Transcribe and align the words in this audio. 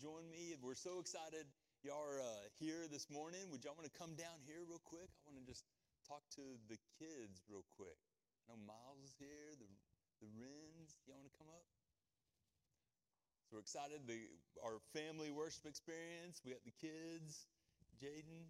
join 0.00 0.24
me? 0.32 0.56
We're 0.64 0.80
so 0.80 0.96
excited 0.96 1.44
y'all 1.84 2.00
are 2.00 2.24
uh, 2.24 2.48
here 2.56 2.88
this 2.88 3.12
morning. 3.12 3.44
Would 3.52 3.68
y'all 3.68 3.76
want 3.76 3.84
to 3.84 3.92
come 3.92 4.16
down 4.16 4.40
here 4.48 4.64
real 4.64 4.80
quick? 4.80 5.12
I 5.28 5.28
want 5.28 5.44
to 5.44 5.48
just 5.48 5.68
talk 6.08 6.24
to 6.40 6.44
the 6.72 6.80
kids 6.96 7.44
real 7.52 7.68
quick. 7.76 8.00
I 8.48 8.56
know 8.56 8.56
Miles 8.64 9.04
is 9.04 9.12
here, 9.20 9.52
the, 9.60 9.68
the 10.24 10.28
Wrens. 10.40 10.96
Y'all 11.04 11.20
want 11.20 11.28
to 11.28 11.36
come 11.36 11.52
up? 11.52 11.68
So 13.44 13.60
we're 13.60 13.64
excited. 13.64 14.08
The, 14.08 14.24
our 14.64 14.80
family 14.96 15.28
worship 15.28 15.68
experience. 15.68 16.40
We 16.48 16.56
got 16.56 16.64
the 16.64 16.72
kids. 16.80 17.44
Jaden, 18.00 18.48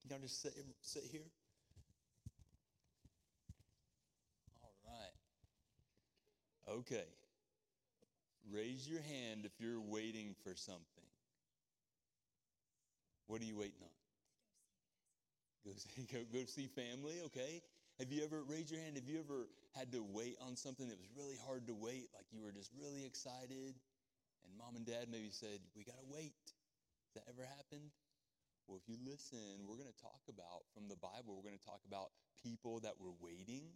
can 0.00 0.16
y'all 0.16 0.24
just 0.24 0.40
sit, 0.40 0.56
sit 0.80 1.04
here? 1.12 1.28
All 4.64 4.72
right. 4.88 5.12
Okay. 6.80 7.04
Raise 8.50 8.88
your 8.88 9.00
hand 9.00 9.44
if 9.44 9.52
you're 9.58 9.80
waiting 9.80 10.34
for 10.42 10.54
something. 10.54 11.06
What 13.26 13.40
are 13.40 13.44
you 13.44 13.56
waiting 13.56 13.80
on? 13.82 13.96
Go 15.64 15.72
see, 15.78 16.06
go, 16.10 16.18
go 16.32 16.44
see 16.44 16.66
family, 16.66 17.22
okay? 17.26 17.62
Have 17.98 18.10
you 18.10 18.24
ever, 18.24 18.42
raise 18.42 18.70
your 18.70 18.80
hand, 18.80 18.96
have 18.96 19.06
you 19.06 19.20
ever 19.20 19.46
had 19.78 19.92
to 19.92 20.02
wait 20.02 20.36
on 20.42 20.56
something 20.56 20.88
that 20.88 20.98
was 20.98 21.08
really 21.14 21.38
hard 21.46 21.66
to 21.68 21.74
wait, 21.74 22.10
like 22.14 22.26
you 22.32 22.42
were 22.42 22.50
just 22.50 22.70
really 22.74 23.06
excited, 23.06 23.78
and 24.42 24.50
mom 24.58 24.74
and 24.74 24.84
dad 24.84 25.06
maybe 25.10 25.30
said, 25.30 25.62
We 25.76 25.84
gotta 25.84 26.04
wait? 26.10 26.34
Has 27.14 27.22
that 27.22 27.30
ever 27.30 27.46
happened? 27.46 27.94
Well, 28.66 28.78
if 28.82 28.88
you 28.90 28.98
listen, 29.06 29.66
we're 29.68 29.78
gonna 29.78 29.94
talk 30.02 30.22
about 30.28 30.66
from 30.74 30.88
the 30.88 30.98
Bible, 30.98 31.38
we're 31.38 31.46
gonna 31.46 31.62
talk 31.62 31.82
about 31.86 32.10
people 32.42 32.80
that 32.82 32.98
were 32.98 33.14
waiting. 33.22 33.70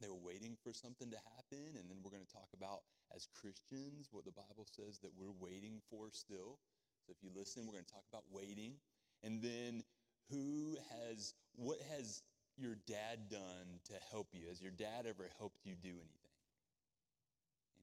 They 0.00 0.08
were 0.08 0.20
waiting 0.22 0.56
for 0.62 0.72
something 0.72 1.10
to 1.10 1.20
happen, 1.36 1.78
and 1.78 1.88
then 1.88 1.98
we're 2.02 2.10
gonna 2.10 2.30
talk 2.32 2.50
about 2.54 2.82
as 3.14 3.28
Christians 3.40 4.08
what 4.10 4.24
the 4.24 4.32
Bible 4.32 4.66
says 4.66 4.98
that 5.00 5.10
we're 5.16 5.34
waiting 5.38 5.80
for 5.90 6.10
still. 6.10 6.58
So 7.06 7.12
if 7.12 7.22
you 7.22 7.30
listen, 7.34 7.66
we're 7.66 7.74
going 7.74 7.84
to 7.84 7.92
talk 7.92 8.04
about 8.10 8.24
waiting. 8.32 8.74
And 9.22 9.42
then 9.42 9.82
who 10.30 10.76
has, 10.90 11.34
what 11.54 11.78
has 11.96 12.22
your 12.56 12.76
dad 12.86 13.28
done 13.30 13.80
to 13.86 13.94
help 14.10 14.28
you? 14.32 14.48
Has 14.48 14.60
your 14.62 14.72
dad 14.72 15.06
ever 15.06 15.28
helped 15.38 15.60
you 15.64 15.74
do 15.82 15.90
anything? 15.90 16.34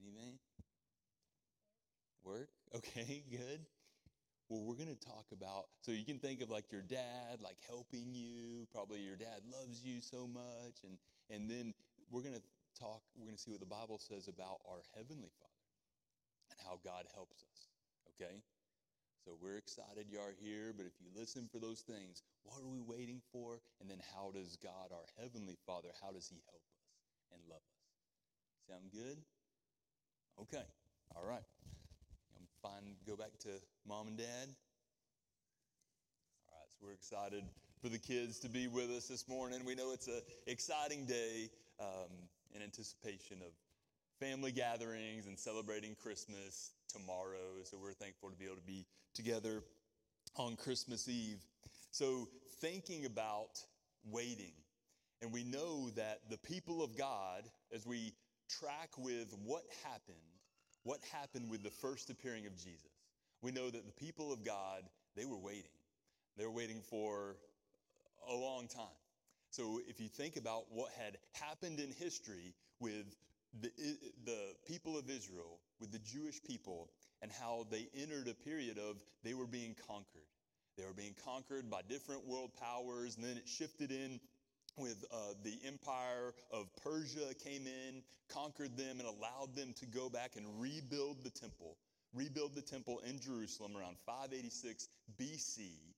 Anything? 0.01 0.39
Work? 2.23 2.49
Okay, 2.75 3.23
good. 3.31 3.61
Well, 4.49 4.63
we're 4.65 4.75
going 4.75 4.93
to 4.93 5.05
talk 5.07 5.25
about, 5.31 5.65
so 5.81 5.91
you 5.91 6.03
can 6.03 6.19
think 6.19 6.41
of 6.41 6.49
like 6.49 6.71
your 6.71 6.81
dad, 6.81 7.39
like 7.41 7.57
helping 7.67 8.13
you. 8.13 8.67
Probably 8.73 8.99
your 8.99 9.15
dad 9.15 9.41
loves 9.49 9.81
you 9.85 10.01
so 10.01 10.27
much. 10.27 10.83
And, 10.83 10.97
and 11.29 11.49
then 11.49 11.73
we're 12.11 12.21
going 12.21 12.35
to 12.35 12.43
talk, 12.75 13.01
we're 13.15 13.25
going 13.25 13.39
to 13.39 13.41
see 13.41 13.51
what 13.51 13.63
the 13.63 13.71
Bible 13.71 13.97
says 13.97 14.27
about 14.27 14.59
our 14.67 14.83
Heavenly 14.95 15.31
Father 15.39 15.65
and 16.51 16.59
how 16.67 16.77
God 16.83 17.07
helps 17.15 17.39
us. 17.47 17.59
Okay? 18.13 18.43
So 19.23 19.37
we're 19.39 19.57
excited 19.57 20.09
you 20.09 20.19
are 20.19 20.33
here, 20.41 20.73
but 20.75 20.85
if 20.85 20.93
you 20.99 21.07
listen 21.15 21.47
for 21.51 21.59
those 21.59 21.81
things, 21.81 22.23
what 22.43 22.59
are 22.59 22.67
we 22.67 22.81
waiting 22.81 23.21
for? 23.31 23.61
And 23.79 23.89
then 23.89 24.01
how 24.13 24.31
does 24.33 24.57
God, 24.57 24.91
our 24.91 25.07
Heavenly 25.21 25.55
Father, 25.65 25.89
how 26.01 26.11
does 26.11 26.27
He 26.27 26.41
help 26.49 26.61
us 26.61 26.81
and 27.31 27.41
love 27.47 27.61
us? 27.61 27.81
Sound 28.67 28.91
good? 28.91 29.17
Okay. 30.41 30.65
All 31.15 31.25
right. 31.25 31.43
I'm 32.35 32.47
fine. 32.61 32.95
Go 33.07 33.15
back 33.15 33.37
to 33.41 33.49
mom 33.87 34.07
and 34.07 34.17
dad. 34.17 34.47
All 36.49 36.57
right. 36.57 36.69
So 36.69 36.77
we're 36.81 36.93
excited 36.93 37.43
for 37.81 37.89
the 37.89 37.99
kids 37.99 38.39
to 38.39 38.49
be 38.49 38.67
with 38.67 38.89
us 38.89 39.07
this 39.07 39.27
morning. 39.27 39.65
We 39.65 39.75
know 39.75 39.91
it's 39.91 40.07
an 40.07 40.21
exciting 40.47 41.05
day 41.05 41.49
um, 41.81 42.11
in 42.55 42.61
anticipation 42.61 43.37
of 43.41 43.51
family 44.19 44.51
gatherings 44.51 45.25
and 45.27 45.37
celebrating 45.37 45.95
Christmas 45.95 46.71
tomorrow. 46.87 47.63
So 47.63 47.77
we're 47.81 47.93
thankful 47.93 48.29
to 48.29 48.35
be 48.35 48.45
able 48.45 48.57
to 48.57 48.61
be 48.61 48.85
together 49.15 49.63
on 50.35 50.55
Christmas 50.55 51.09
Eve. 51.09 51.43
So, 51.89 52.29
thinking 52.61 53.05
about 53.05 53.59
waiting, 54.09 54.53
and 55.21 55.33
we 55.33 55.43
know 55.43 55.89
that 55.91 56.19
the 56.29 56.37
people 56.37 56.83
of 56.83 56.97
God, 56.97 57.43
as 57.73 57.85
we 57.85 58.13
track 58.49 58.89
with 58.97 59.35
what 59.43 59.63
happened, 59.83 60.15
what 60.83 60.99
happened 61.11 61.49
with 61.49 61.63
the 61.63 61.69
first 61.69 62.09
appearing 62.09 62.45
of 62.45 62.55
Jesus, 62.55 62.91
we 63.41 63.51
know 63.51 63.69
that 63.69 63.85
the 63.85 64.05
people 64.05 64.31
of 64.31 64.45
God, 64.45 64.83
they 65.15 65.25
were 65.25 65.37
waiting. 65.37 65.71
They 66.37 66.45
were 66.45 66.51
waiting 66.51 66.81
for 66.81 67.35
a 68.29 68.33
long 68.33 68.67
time. 68.67 69.00
So, 69.51 69.81
if 69.87 69.99
you 69.99 70.07
think 70.07 70.37
about 70.37 70.63
what 70.71 70.91
had 70.97 71.17
happened 71.33 71.79
in 71.79 71.91
history 71.91 72.53
with 72.79 73.05
the, 73.61 73.69
the 74.25 74.55
people 74.65 74.97
of 74.97 75.09
Israel, 75.09 75.59
with 75.79 75.91
the 75.91 75.99
Jewish 75.99 76.41
people, 76.41 76.89
and 77.21 77.29
how 77.31 77.67
they 77.69 77.87
entered 77.93 78.29
a 78.29 78.33
period 78.33 78.77
of 78.77 78.95
they 79.23 79.33
were 79.33 79.45
being 79.45 79.75
conquered. 79.87 80.27
They 80.77 80.85
were 80.85 80.93
being 80.93 81.15
conquered 81.25 81.69
by 81.69 81.81
different 81.89 82.25
world 82.25 82.51
powers, 82.59 83.17
and 83.17 83.25
then 83.25 83.35
it 83.35 83.47
shifted 83.47 83.91
in 83.91 84.21
with 84.77 85.03
uh, 85.11 85.33
the 85.43 85.59
empire 85.67 86.33
of 86.51 86.69
Persia 86.81 87.33
came 87.43 87.67
in, 87.67 88.01
conquered 88.29 88.77
them, 88.77 88.99
and 88.99 89.07
allowed 89.07 89.53
them 89.53 89.73
to 89.79 89.85
go 89.85 90.09
back 90.09 90.37
and 90.37 90.45
rebuild 90.61 91.23
the 91.23 91.29
temple, 91.29 91.75
rebuild 92.13 92.55
the 92.55 92.61
temple 92.61 93.01
in 93.07 93.19
Jerusalem 93.19 93.75
around 93.75 93.97
586 94.05 94.87
BC. 95.19 95.90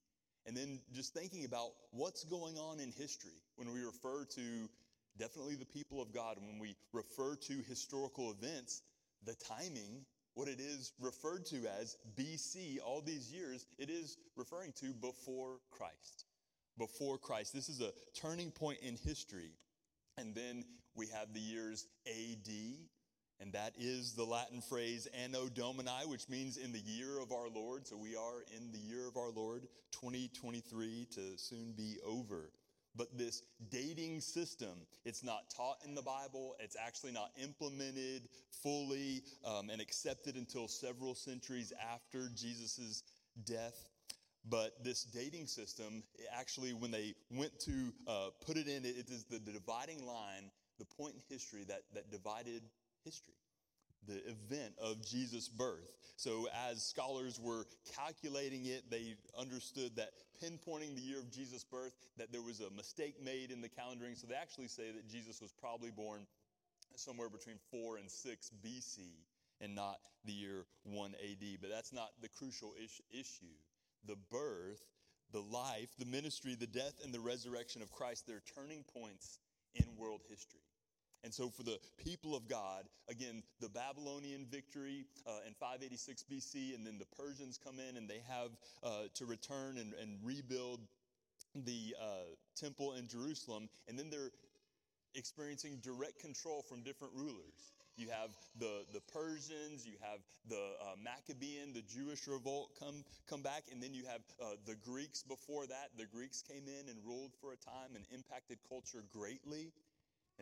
And 0.45 0.57
then 0.57 0.79
just 0.93 1.13
thinking 1.13 1.45
about 1.45 1.69
what's 1.91 2.23
going 2.25 2.57
on 2.57 2.79
in 2.79 2.91
history 2.91 3.41
when 3.55 3.71
we 3.71 3.81
refer 3.81 4.25
to 4.25 4.69
definitely 5.17 5.55
the 5.55 5.65
people 5.65 6.01
of 6.01 6.11
God, 6.13 6.37
when 6.39 6.59
we 6.59 6.75
refer 6.91 7.35
to 7.35 7.53
historical 7.67 8.31
events, 8.31 8.81
the 9.25 9.35
timing 9.35 10.05
what 10.35 10.47
it 10.47 10.59
is 10.59 10.93
referred 10.99 11.45
to 11.45 11.57
as 11.79 11.97
BC 12.17 12.79
all 12.83 13.01
these 13.01 13.31
years, 13.31 13.65
it 13.77 13.89
is 13.89 14.17
referring 14.35 14.73
to 14.73 14.93
before 14.93 15.59
Christ. 15.69 16.25
Before 16.77 17.17
Christ. 17.17 17.53
This 17.53 17.69
is 17.69 17.81
a 17.81 17.91
turning 18.19 18.51
point 18.51 18.79
in 18.81 18.97
history. 18.97 19.51
And 20.17 20.33
then 20.33 20.65
we 20.95 21.07
have 21.07 21.33
the 21.33 21.39
years 21.39 21.87
AD, 22.07 22.49
and 23.39 23.53
that 23.53 23.73
is 23.79 24.13
the 24.13 24.23
Latin 24.23 24.61
phrase 24.61 25.07
Anno 25.23 25.49
Domini, 25.49 26.05
which 26.07 26.29
means 26.29 26.57
in 26.57 26.71
the 26.71 26.79
year 26.79 27.21
of 27.21 27.31
our 27.31 27.49
Lord. 27.49 27.87
So 27.87 27.97
we 27.97 28.15
are 28.15 28.43
in 28.55 28.71
the 28.71 28.79
year 28.79 29.07
Lord, 29.53 29.67
2023 29.91 31.07
to 31.11 31.37
soon 31.37 31.73
be 31.77 31.97
over. 32.03 32.49
But 32.95 33.15
this 33.15 33.43
dating 33.69 34.21
system, 34.21 34.87
it's 35.05 35.23
not 35.23 35.43
taught 35.55 35.77
in 35.85 35.93
the 35.93 36.01
Bible. 36.01 36.55
It's 36.59 36.75
actually 36.75 37.11
not 37.11 37.29
implemented 37.39 38.29
fully 38.63 39.21
um, 39.45 39.69
and 39.69 39.79
accepted 39.79 40.37
until 40.37 40.67
several 40.67 41.13
centuries 41.13 41.71
after 41.93 42.29
Jesus' 42.35 43.03
death. 43.45 43.89
But 44.49 44.83
this 44.83 45.03
dating 45.03 45.45
system, 45.45 46.01
actually, 46.35 46.73
when 46.73 46.89
they 46.89 47.13
went 47.29 47.59
to 47.59 47.93
uh, 48.07 48.29
put 48.43 48.57
it 48.57 48.67
in, 48.67 48.85
it 48.85 49.09
is 49.11 49.25
the 49.29 49.37
dividing 49.37 50.03
line, 50.03 50.49
the 50.79 50.85
point 50.85 51.13
in 51.13 51.21
history 51.29 51.63
that, 51.67 51.83
that 51.93 52.09
divided 52.09 52.63
history 53.05 53.35
the 54.07 54.17
event 54.29 54.73
of 54.81 55.05
Jesus' 55.05 55.47
birth. 55.47 55.89
So, 56.15 56.47
as 56.69 56.83
scholars 56.83 57.39
were 57.39 57.65
calculating 57.95 58.65
it, 58.65 58.89
they 58.89 59.15
understood 59.37 59.95
that 59.95 60.11
pinpointing 60.41 60.95
the 60.95 61.01
year 61.01 61.19
of 61.19 61.31
Jesus' 61.31 61.63
birth, 61.63 61.93
that 62.17 62.31
there 62.31 62.41
was 62.41 62.59
a 62.59 62.69
mistake 62.69 63.15
made 63.23 63.51
in 63.51 63.61
the 63.61 63.69
calendaring. 63.69 64.17
So, 64.17 64.27
they 64.27 64.35
actually 64.35 64.67
say 64.67 64.91
that 64.91 65.07
Jesus 65.09 65.41
was 65.41 65.51
probably 65.51 65.91
born 65.91 66.25
somewhere 66.95 67.29
between 67.29 67.57
4 67.71 67.97
and 67.97 68.09
6 68.09 68.51
BC 68.63 68.99
and 69.61 69.75
not 69.75 69.99
the 70.25 70.33
year 70.33 70.65
1 70.83 71.15
AD. 71.15 71.57
But 71.61 71.69
that's 71.69 71.93
not 71.93 72.11
the 72.21 72.29
crucial 72.29 72.73
is- 72.81 73.01
issue. 73.11 73.55
The 74.05 74.17
birth, 74.29 74.85
the 75.31 75.41
life, 75.41 75.89
the 75.97 76.05
ministry, 76.05 76.55
the 76.55 76.67
death, 76.67 76.99
and 77.03 77.13
the 77.13 77.19
resurrection 77.19 77.81
of 77.81 77.91
Christ, 77.91 78.27
they're 78.27 78.43
turning 78.55 78.83
points 78.83 79.39
in 79.73 79.85
world 79.97 80.21
history. 80.29 80.59
And 81.23 81.33
so, 81.33 81.49
for 81.49 81.63
the 81.63 81.79
people 82.03 82.35
of 82.35 82.47
God, 82.47 82.83
again, 83.09 83.43
the 83.61 83.69
Babylonian 83.69 84.45
victory 84.49 85.05
uh, 85.25 85.47
in 85.47 85.53
586 85.53 86.25
BC, 86.29 86.75
and 86.75 86.85
then 86.85 86.97
the 86.97 87.05
Persians 87.15 87.57
come 87.63 87.79
in 87.79 87.97
and 87.97 88.09
they 88.09 88.21
have 88.27 88.51
uh, 88.83 89.07
to 89.15 89.25
return 89.25 89.77
and, 89.77 89.93
and 89.93 90.17
rebuild 90.21 90.81
the 91.55 91.95
uh, 92.01 92.35
temple 92.55 92.93
in 92.93 93.07
Jerusalem. 93.07 93.69
And 93.87 93.97
then 93.97 94.09
they're 94.09 94.31
experiencing 95.15 95.79
direct 95.81 96.19
control 96.19 96.61
from 96.61 96.81
different 96.81 97.13
rulers. 97.15 97.71
You 97.95 98.09
have 98.09 98.31
the, 98.57 98.85
the 98.91 99.01
Persians, 99.13 99.85
you 99.85 99.93
have 100.01 100.19
the 100.49 100.73
uh, 100.81 100.95
Maccabean, 100.97 101.73
the 101.73 101.83
Jewish 101.83 102.27
revolt 102.27 102.71
come, 102.79 103.05
come 103.29 103.43
back, 103.43 103.65
and 103.71 103.81
then 103.81 103.93
you 103.93 104.03
have 104.05 104.21
uh, 104.41 104.55
the 104.65 104.75
Greeks 104.75 105.21
before 105.21 105.67
that. 105.67 105.89
The 105.97 106.05
Greeks 106.05 106.41
came 106.41 106.63
in 106.65 106.89
and 106.89 106.97
ruled 107.05 107.33
for 107.39 107.53
a 107.53 107.57
time 107.57 107.95
and 107.95 108.03
impacted 108.11 108.57
culture 108.67 109.03
greatly. 109.13 109.71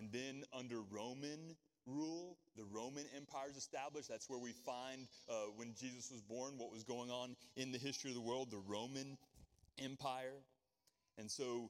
And 0.01 0.11
then 0.11 0.43
under 0.51 0.81
Roman 0.89 1.55
rule, 1.85 2.35
the 2.57 2.65
Roman 2.65 3.05
Empire 3.15 3.49
is 3.51 3.57
established. 3.57 4.09
That's 4.09 4.27
where 4.27 4.39
we 4.39 4.51
find 4.51 5.07
uh, 5.29 5.51
when 5.55 5.75
Jesus 5.79 6.09
was 6.11 6.21
born 6.21 6.57
what 6.57 6.71
was 6.71 6.83
going 6.83 7.11
on 7.11 7.35
in 7.55 7.71
the 7.71 7.77
history 7.77 8.09
of 8.09 8.15
the 8.15 8.21
world, 8.21 8.49
the 8.49 8.63
Roman 8.67 9.15
Empire. 9.77 10.41
And 11.19 11.29
so 11.29 11.69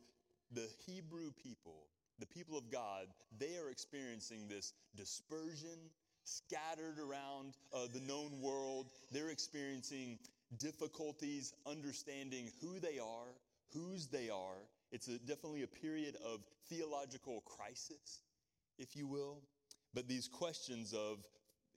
the 0.54 0.66
Hebrew 0.86 1.32
people, 1.44 1.88
the 2.20 2.26
people 2.26 2.58
of 2.58 2.72
God, 2.72 3.08
they 3.38 3.58
are 3.58 3.70
experiencing 3.70 4.48
this 4.48 4.72
dispersion, 4.96 5.92
scattered 6.24 7.00
around 7.00 7.58
uh, 7.74 7.88
the 7.94 8.00
known 8.00 8.40
world. 8.42 8.88
They're 9.12 9.30
experiencing 9.30 10.20
difficulties 10.58 11.54
understanding 11.66 12.50
who 12.62 12.80
they 12.80 12.98
are, 12.98 13.36
whose 13.74 14.08
they 14.08 14.30
are. 14.30 14.64
It's 14.92 15.08
a, 15.08 15.18
definitely 15.20 15.64
a 15.64 15.68
period 15.68 16.16
of 16.26 16.42
theological 16.70 17.42
crisis, 17.42 18.22
if 18.78 18.96
you 18.96 19.08
will. 19.08 19.42
But 19.94 20.08
these 20.08 20.28
questions 20.28 20.94
of, 20.94 21.20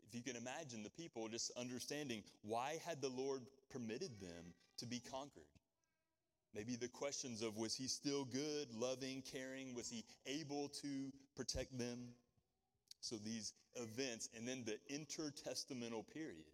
if 0.07 0.15
you 0.15 0.23
can 0.23 0.37
imagine 0.37 0.83
the 0.83 0.91
people 0.91 1.29
just 1.29 1.51
understanding 1.57 2.23
why 2.43 2.79
had 2.87 3.01
the 3.01 3.09
Lord 3.09 3.43
permitted 3.71 4.21
them 4.21 4.55
to 4.79 4.87
be 4.87 5.01
conquered? 5.11 5.45
Maybe 6.55 6.77
the 6.77 6.89
questions 6.89 7.43
of 7.43 7.57
was 7.57 7.75
he 7.75 7.89
still 7.89 8.25
good, 8.25 8.69
loving, 8.73 9.23
caring? 9.23 9.75
Was 9.75 9.89
he 9.89 10.05
able 10.27 10.69
to 10.83 11.13
protect 11.35 11.77
them? 11.79 11.99
So 13.01 13.17
these 13.17 13.53
events, 13.75 14.29
and 14.37 14.47
then 14.47 14.65
the 14.65 14.79
intertestamental 14.95 16.09
period, 16.13 16.45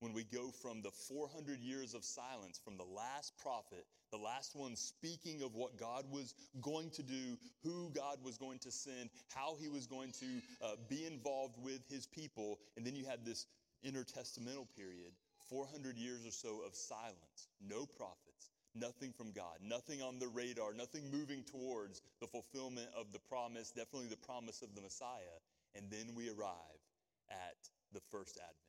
when 0.00 0.12
we 0.12 0.24
go 0.24 0.50
from 0.50 0.82
the 0.82 0.90
400 0.90 1.60
years 1.60 1.94
of 1.94 2.04
silence 2.04 2.60
from 2.62 2.76
the 2.76 2.84
last 2.84 3.32
prophet, 3.38 3.86
the 4.10 4.18
last 4.18 4.54
one 4.54 4.76
speaking 4.76 5.42
of 5.42 5.54
what 5.54 5.78
God 5.78 6.04
was 6.10 6.34
going 6.60 6.90
to 6.90 7.02
do, 7.02 7.38
who 7.62 7.90
God 7.94 8.18
was 8.22 8.36
going 8.36 8.58
to 8.60 8.70
send, 8.70 9.10
how 9.34 9.56
he 9.58 9.68
was 9.68 9.86
going 9.86 10.12
to 10.20 10.26
uh, 10.62 10.76
be 10.88 11.06
involved 11.06 11.56
with 11.62 11.80
his 11.88 12.06
people, 12.06 12.58
and 12.76 12.86
then 12.86 12.94
you 12.94 13.04
had 13.04 13.24
this 13.24 13.46
intertestamental 13.84 14.66
period, 14.76 15.12
400 15.48 15.96
years 15.96 16.26
or 16.26 16.30
so 16.30 16.60
of 16.66 16.74
silence, 16.74 17.48
no 17.60 17.86
prophets, 17.86 18.50
nothing 18.74 19.12
from 19.12 19.32
God, 19.32 19.58
nothing 19.62 20.02
on 20.02 20.18
the 20.18 20.28
radar, 20.28 20.72
nothing 20.74 21.10
moving 21.10 21.44
towards 21.44 22.02
the 22.20 22.26
fulfillment 22.26 22.88
of 22.96 23.12
the 23.12 23.18
promise, 23.18 23.70
definitely 23.70 24.08
the 24.08 24.16
promise 24.16 24.62
of 24.62 24.74
the 24.74 24.80
Messiah. 24.80 25.38
And 25.74 25.90
then 25.90 26.14
we 26.14 26.28
arrive 26.28 26.80
at 27.30 27.56
the 27.92 28.00
first 28.10 28.36
advent 28.36 28.63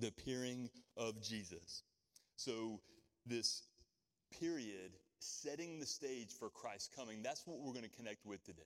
the 0.00 0.08
appearing 0.08 0.70
of 0.96 1.20
Jesus. 1.22 1.82
So, 2.36 2.80
this 3.26 3.62
period 4.38 4.92
setting 5.18 5.78
the 5.78 5.86
stage 5.86 6.32
for 6.38 6.48
Christ's 6.48 6.88
coming, 6.96 7.22
that's 7.22 7.46
what 7.46 7.58
we're 7.60 7.72
going 7.72 7.84
to 7.84 7.96
connect 7.96 8.24
with 8.24 8.42
today. 8.44 8.62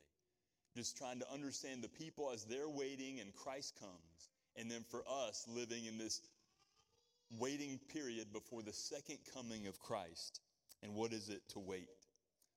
Just 0.76 0.96
trying 0.96 1.20
to 1.20 1.32
understand 1.32 1.82
the 1.82 1.88
people 1.88 2.31
as 2.32 2.44
they're 2.44 2.69
waiting 2.69 3.20
and 3.20 3.34
Christ 3.34 3.78
comes. 3.78 4.31
And 4.56 4.70
then 4.70 4.84
for 4.88 5.02
us 5.08 5.46
living 5.48 5.86
in 5.86 5.98
this 5.98 6.20
waiting 7.38 7.81
period 7.92 8.32
before 8.32 8.62
the 8.62 8.72
second 8.72 9.19
coming 9.32 9.66
of 9.66 9.78
Christ. 9.81 10.40
And 10.82 10.94
what 10.94 11.12
is 11.12 11.28
it 11.28 11.42
to 11.50 11.58
wait? 11.58 11.88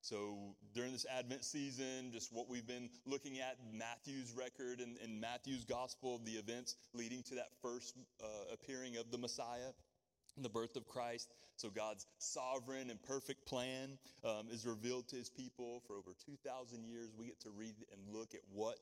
So 0.08 0.56
during 0.74 0.94
this 0.94 1.06
Advent 1.12 1.44
season, 1.44 2.14
just 2.14 2.32
what 2.32 2.48
we've 2.48 2.66
been 2.66 2.90
looking 3.06 3.40
at, 3.40 3.58
Matthew's 3.74 4.32
record 4.32 4.80
and, 4.80 4.96
and 5.04 5.20
Matthew's 5.20 5.66
gospel, 5.66 6.16
of 6.16 6.24
the 6.24 6.32
events 6.32 6.78
leading 6.94 7.22
to 7.24 7.36
that 7.36 7.50
first 7.62 7.98
uh, 8.24 8.54
appearing 8.54 8.96
of 8.96 9.12
the 9.12 9.18
Messiah 9.18 9.74
the 10.40 10.48
birth 10.48 10.78
of 10.78 10.88
Christ. 10.88 11.34
So 11.58 11.70
God's 11.70 12.06
sovereign 12.20 12.90
and 12.90 13.04
perfect 13.04 13.46
plan 13.46 13.98
um, 14.24 14.48
is 14.50 14.66
revealed 14.66 15.10
to 15.10 15.18
his 15.18 15.30
people 15.30 15.82
for 15.88 15.98
over 15.98 16.16
2,000 16.26 16.86
years. 16.86 17.10
We 17.18 17.26
get 17.26 17.42
to 17.42 17.50
read 17.50 17.74
and 17.92 18.16
look 18.16 18.34
at 18.34 18.42
what 18.54 18.78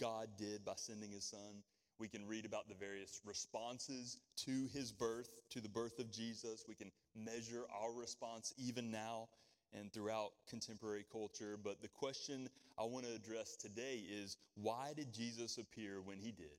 God 0.00 0.28
did 0.38 0.64
by 0.64 0.74
sending 0.76 1.10
his 1.10 1.24
son. 1.24 1.64
We 1.98 2.08
can 2.08 2.26
read 2.26 2.46
about 2.46 2.68
the 2.68 2.76
various 2.76 3.20
responses 3.26 4.18
to 4.44 4.68
his 4.72 4.90
birth, 4.92 5.28
to 5.50 5.60
the 5.60 5.68
birth 5.68 5.98
of 5.98 6.10
Jesus. 6.10 6.64
We 6.66 6.76
can 6.76 6.92
measure 7.14 7.64
our 7.82 7.92
response 7.92 8.54
even 8.56 8.90
now 8.90 9.28
and 9.72 9.92
throughout 9.92 10.32
contemporary 10.48 11.04
culture. 11.10 11.58
But 11.62 11.82
the 11.82 11.88
question 11.88 12.48
I 12.78 12.84
want 12.84 13.06
to 13.06 13.14
address 13.14 13.56
today 13.56 14.02
is 14.08 14.36
why 14.54 14.92
did 14.96 15.12
Jesus 15.12 15.58
appear 15.58 16.00
when 16.02 16.18
he 16.18 16.32
did? 16.32 16.56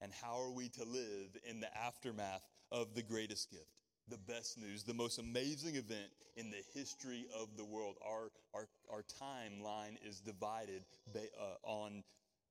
And 0.00 0.12
how 0.12 0.40
are 0.40 0.50
we 0.50 0.68
to 0.70 0.84
live 0.84 1.36
in 1.48 1.60
the 1.60 1.76
aftermath 1.76 2.42
of 2.72 2.94
the 2.94 3.02
greatest 3.02 3.50
gift? 3.50 3.66
The 4.08 4.18
best 4.18 4.58
news, 4.58 4.82
the 4.82 4.94
most 4.94 5.18
amazing 5.18 5.76
event 5.76 6.10
in 6.36 6.50
the 6.50 6.62
history 6.74 7.26
of 7.38 7.56
the 7.56 7.64
world. 7.64 7.96
Our, 8.04 8.30
our, 8.54 8.68
our 8.90 9.02
timeline 9.22 9.96
is 10.04 10.20
divided 10.20 10.84
by, 11.12 11.20
uh, 11.38 11.68
on 11.68 12.02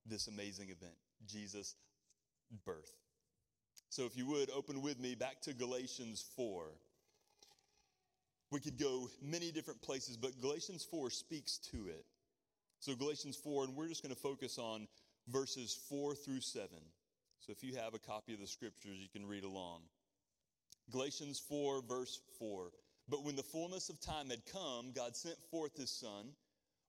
this 0.06 0.28
amazing 0.28 0.70
event 0.70 0.94
Jesus' 1.26 1.76
birth. 2.66 2.92
So, 3.90 4.06
if 4.06 4.16
you 4.16 4.28
would 4.28 4.50
open 4.52 4.82
with 4.82 5.00
me 5.00 5.16
back 5.16 5.42
to 5.42 5.54
Galatians 5.54 6.24
4. 6.36 6.66
We 8.52 8.60
could 8.60 8.80
go 8.80 9.10
many 9.22 9.52
different 9.52 9.82
places, 9.82 10.18
but 10.18 10.42
Galatians 10.42 10.84
4 10.90 11.10
speaks 11.10 11.58
to 11.72 11.88
it. 11.88 12.06
So, 12.80 12.96
Galatians 12.96 13.36
4, 13.36 13.66
and 13.66 13.76
we're 13.76 13.90
just 13.90 14.02
going 14.02 14.16
to 14.16 14.20
focus 14.20 14.58
on 14.58 14.88
verses 15.28 15.78
4 15.90 16.16
through 16.16 16.42
7. 16.42 16.70
So, 17.40 17.52
if 17.52 17.64
you 17.64 17.76
have 17.76 17.94
a 17.94 18.00
copy 18.00 18.34
of 18.34 18.40
the 18.40 18.48
scriptures, 18.48 18.98
you 18.98 19.10
can 19.10 19.28
read 19.28 19.44
along. 19.44 19.82
Galatians 20.92 21.40
4, 21.48 21.84
verse 21.88 22.22
4. 22.40 22.72
But 23.08 23.24
when 23.24 23.36
the 23.36 23.44
fullness 23.44 23.90
of 23.90 24.00
time 24.00 24.30
had 24.30 24.46
come, 24.52 24.92
God 24.96 25.16
sent 25.16 25.38
forth 25.52 25.76
his 25.76 25.92
Son, 25.92 26.34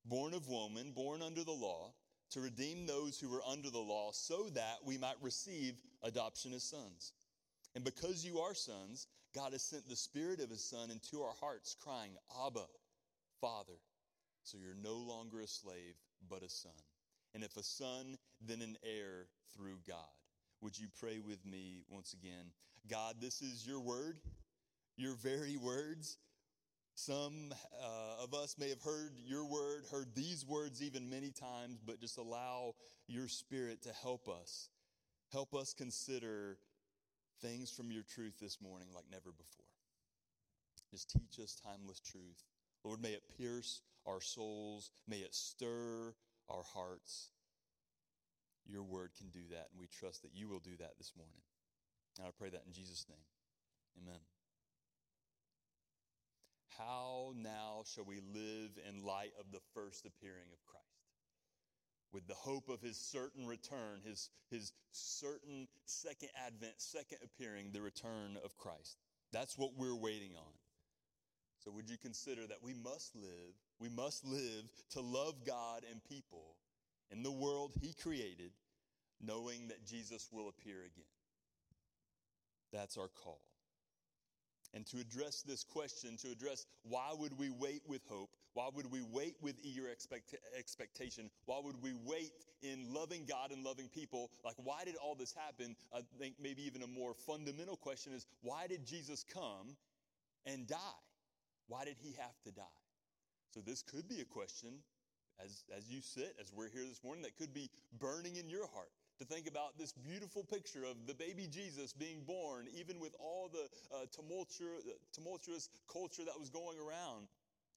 born 0.04 0.32
of 0.32 0.48
woman, 0.48 0.92
born 0.92 1.22
under 1.22 1.44
the 1.44 1.50
law, 1.50 1.92
to 2.30 2.40
redeem 2.40 2.86
those 2.86 3.18
who 3.18 3.28
were 3.28 3.42
under 3.46 3.70
the 3.70 3.78
law, 3.78 4.10
so 4.12 4.48
that 4.54 4.76
we 4.84 4.96
might 4.96 5.20
receive 5.20 5.74
adoption 6.02 6.52
as 6.52 6.62
sons. 6.62 7.12
And 7.74 7.84
because 7.84 8.24
you 8.24 8.38
are 8.38 8.54
sons, 8.54 9.06
God 9.34 9.52
has 9.52 9.62
sent 9.62 9.88
the 9.88 9.96
Spirit 9.96 10.40
of 10.40 10.50
His 10.50 10.64
Son 10.64 10.90
into 10.90 11.22
our 11.22 11.34
hearts, 11.40 11.76
crying, 11.80 12.12
Abba, 12.46 12.66
Father. 13.40 13.78
So 14.42 14.58
you're 14.58 14.74
no 14.74 14.96
longer 14.96 15.40
a 15.40 15.46
slave, 15.46 15.94
but 16.28 16.42
a 16.42 16.48
son. 16.48 16.72
And 17.34 17.44
if 17.44 17.56
a 17.56 17.62
son, 17.62 18.16
then 18.40 18.62
an 18.62 18.76
heir 18.84 19.26
through 19.54 19.78
God. 19.86 19.98
Would 20.62 20.78
you 20.78 20.88
pray 20.98 21.20
with 21.20 21.44
me 21.46 21.84
once 21.88 22.12
again? 22.12 22.52
God, 22.90 23.16
this 23.20 23.40
is 23.40 23.66
your 23.66 23.80
word, 23.80 24.18
your 24.96 25.14
very 25.14 25.56
words. 25.56 26.18
Some 26.94 27.54
uh, 27.82 28.22
of 28.22 28.34
us 28.34 28.56
may 28.58 28.68
have 28.68 28.82
heard 28.82 29.12
your 29.24 29.46
word, 29.46 29.84
heard 29.90 30.14
these 30.14 30.44
words 30.44 30.82
even 30.82 31.08
many 31.08 31.30
times, 31.30 31.78
but 31.86 32.00
just 32.00 32.18
allow 32.18 32.74
your 33.06 33.28
spirit 33.28 33.82
to 33.82 33.92
help 34.02 34.28
us. 34.28 34.68
Help 35.32 35.54
us 35.54 35.72
consider 35.72 36.58
things 37.40 37.70
from 37.70 37.90
your 37.90 38.02
truth 38.02 38.34
this 38.40 38.58
morning 38.60 38.88
like 38.94 39.04
never 39.10 39.32
before. 39.32 39.66
Just 40.90 41.10
teach 41.10 41.38
us 41.42 41.60
timeless 41.64 42.00
truth. 42.00 42.42
Lord, 42.84 43.02
may 43.02 43.10
it 43.10 43.22
pierce 43.38 43.82
our 44.06 44.20
souls, 44.20 44.90
may 45.06 45.18
it 45.18 45.34
stir 45.34 46.14
our 46.48 46.62
hearts. 46.74 47.30
Your 48.66 48.82
word 48.82 49.10
can 49.16 49.28
do 49.30 49.46
that, 49.50 49.68
and 49.70 49.80
we 49.80 49.86
trust 49.86 50.22
that 50.22 50.34
you 50.34 50.48
will 50.48 50.60
do 50.60 50.76
that 50.78 50.98
this 50.98 51.12
morning. 51.16 51.42
And 52.18 52.26
I 52.26 52.30
pray 52.36 52.50
that 52.50 52.62
in 52.66 52.72
Jesus' 52.72 53.06
name. 53.08 53.24
Amen. 54.02 54.20
How 56.78 57.32
now 57.36 57.82
shall 57.84 58.04
we 58.04 58.20
live 58.32 58.78
in 58.88 59.04
light 59.04 59.32
of 59.38 59.52
the 59.52 59.60
first 59.74 60.06
appearing 60.06 60.48
of 60.52 60.64
Christ? 60.64 60.89
With 62.12 62.26
the 62.26 62.34
hope 62.34 62.68
of 62.68 62.80
his 62.80 62.96
certain 62.96 63.46
return, 63.46 64.00
his, 64.04 64.30
his 64.50 64.72
certain 64.92 65.68
second 65.84 66.30
advent, 66.46 66.74
second 66.78 67.18
appearing, 67.24 67.70
the 67.72 67.80
return 67.80 68.36
of 68.44 68.56
Christ. 68.56 68.96
That's 69.32 69.56
what 69.56 69.70
we're 69.76 69.96
waiting 69.96 70.32
on. 70.36 70.52
So, 71.64 71.70
would 71.70 71.90
you 71.90 71.98
consider 71.98 72.46
that 72.46 72.62
we 72.62 72.72
must 72.72 73.14
live, 73.14 73.54
we 73.78 73.90
must 73.90 74.24
live 74.24 74.70
to 74.92 75.00
love 75.00 75.44
God 75.46 75.82
and 75.90 76.02
people 76.02 76.56
in 77.10 77.22
the 77.22 77.30
world 77.30 77.72
he 77.80 77.92
created, 77.92 78.52
knowing 79.20 79.68
that 79.68 79.84
Jesus 79.84 80.28
will 80.32 80.48
appear 80.48 80.78
again? 80.78 81.04
That's 82.72 82.96
our 82.96 83.08
call. 83.08 83.40
And 84.72 84.86
to 84.86 84.98
address 84.98 85.42
this 85.42 85.64
question, 85.64 86.16
to 86.18 86.30
address 86.30 86.66
why 86.84 87.12
would 87.18 87.36
we 87.36 87.50
wait 87.50 87.82
with 87.88 88.02
hope? 88.08 88.30
Why 88.54 88.68
would 88.72 88.90
we 88.90 89.02
wait 89.02 89.34
with 89.40 89.56
eager 89.62 89.88
expect- 89.88 90.36
expectation? 90.56 91.28
Why 91.46 91.60
would 91.62 91.82
we 91.82 91.92
wait 92.04 92.32
in 92.62 92.92
loving 92.92 93.24
God 93.26 93.50
and 93.50 93.64
loving 93.64 93.88
people? 93.88 94.30
Like, 94.44 94.54
why 94.62 94.84
did 94.84 94.94
all 94.96 95.16
this 95.16 95.34
happen? 95.34 95.74
I 95.92 96.02
think 96.18 96.36
maybe 96.40 96.62
even 96.62 96.82
a 96.82 96.86
more 96.86 97.14
fundamental 97.14 97.76
question 97.76 98.12
is 98.12 98.26
why 98.42 98.66
did 98.68 98.84
Jesus 98.86 99.24
come 99.24 99.76
and 100.46 100.66
die? 100.68 100.76
Why 101.66 101.84
did 101.84 101.96
he 101.98 102.12
have 102.18 102.40
to 102.44 102.52
die? 102.52 102.62
So, 103.50 103.60
this 103.60 103.82
could 103.82 104.08
be 104.08 104.20
a 104.20 104.24
question 104.24 104.78
as, 105.44 105.64
as 105.76 105.90
you 105.90 106.00
sit, 106.00 106.36
as 106.40 106.52
we're 106.52 106.68
here 106.68 106.84
this 106.86 107.02
morning, 107.02 107.22
that 107.22 107.36
could 107.36 107.52
be 107.52 107.70
burning 107.98 108.36
in 108.36 108.48
your 108.48 108.68
heart 108.68 108.92
to 109.20 109.26
think 109.26 109.46
about 109.46 109.76
this 109.78 109.92
beautiful 109.92 110.42
picture 110.44 110.82
of 110.82 111.06
the 111.06 111.12
baby 111.12 111.46
Jesus 111.46 111.92
being 111.92 112.22
born, 112.26 112.66
even 112.74 112.98
with 112.98 113.14
all 113.20 113.50
the 113.52 113.68
uh, 113.94 114.06
tumultuous, 114.10 114.84
tumultuous 115.12 115.68
culture 115.92 116.22
that 116.24 116.40
was 116.40 116.48
going 116.48 116.78
around. 116.78 117.28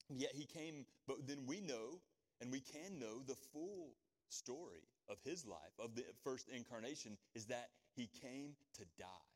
Yet 0.09 0.31
he 0.33 0.45
came, 0.45 0.85
but 1.05 1.27
then 1.27 1.39
we 1.45 1.59
know, 1.59 1.99
and 2.39 2.49
we 2.49 2.61
can 2.61 2.97
know 2.97 3.19
the 3.27 3.35
full 3.51 3.91
story 4.29 4.87
of 5.09 5.17
his 5.25 5.45
life, 5.45 5.75
of 5.79 5.95
the 5.95 6.03
first 6.23 6.47
incarnation, 6.47 7.17
is 7.35 7.45
that 7.47 7.67
he 7.93 8.09
came 8.21 8.55
to 8.75 8.85
die. 8.97 9.27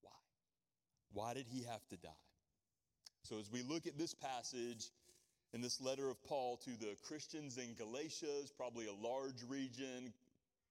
Why? 0.00 0.10
Why 1.12 1.34
did 1.34 1.46
he 1.46 1.62
have 1.64 1.86
to 1.90 1.96
die? 1.98 2.10
So 3.22 3.38
as 3.38 3.50
we 3.52 3.62
look 3.62 3.86
at 3.86 3.98
this 3.98 4.14
passage, 4.14 4.88
in 5.52 5.60
this 5.60 5.78
letter 5.78 6.08
of 6.08 6.22
Paul 6.24 6.56
to 6.64 6.70
the 6.70 6.96
Christians 7.06 7.58
in 7.58 7.74
Galatia, 7.74 8.48
probably 8.56 8.86
a 8.86 9.06
large 9.06 9.42
region 9.46 10.14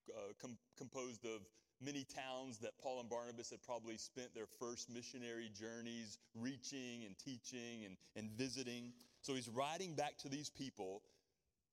uh, 0.09 0.33
com- 0.41 0.57
composed 0.77 1.25
of 1.25 1.41
many 1.83 2.05
towns 2.05 2.57
that 2.59 2.77
Paul 2.81 2.99
and 2.99 3.09
Barnabas 3.09 3.49
had 3.49 3.61
probably 3.63 3.97
spent 3.97 4.33
their 4.35 4.45
first 4.59 4.89
missionary 4.89 5.49
journeys 5.53 6.19
reaching 6.35 7.05
and 7.05 7.17
teaching 7.17 7.85
and, 7.85 7.97
and 8.15 8.29
visiting. 8.31 8.93
So 9.21 9.33
he's 9.33 9.49
writing 9.49 9.95
back 9.95 10.17
to 10.19 10.29
these 10.29 10.49
people. 10.49 11.01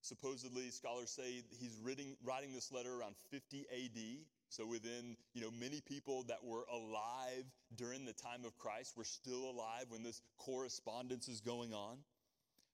Supposedly, 0.00 0.70
scholars 0.70 1.10
say 1.10 1.42
he's 1.58 1.78
writing, 1.84 2.16
writing 2.24 2.54
this 2.54 2.72
letter 2.72 2.94
around 2.94 3.16
50 3.30 3.66
AD. 3.72 4.00
So 4.48 4.66
within, 4.66 5.16
you 5.34 5.42
know, 5.42 5.50
many 5.50 5.80
people 5.80 6.24
that 6.28 6.42
were 6.42 6.64
alive 6.72 7.44
during 7.76 8.06
the 8.06 8.14
time 8.14 8.44
of 8.46 8.56
Christ 8.56 8.96
were 8.96 9.04
still 9.04 9.50
alive 9.50 9.86
when 9.90 10.02
this 10.02 10.22
correspondence 10.38 11.28
is 11.28 11.40
going 11.40 11.74
on. 11.74 11.98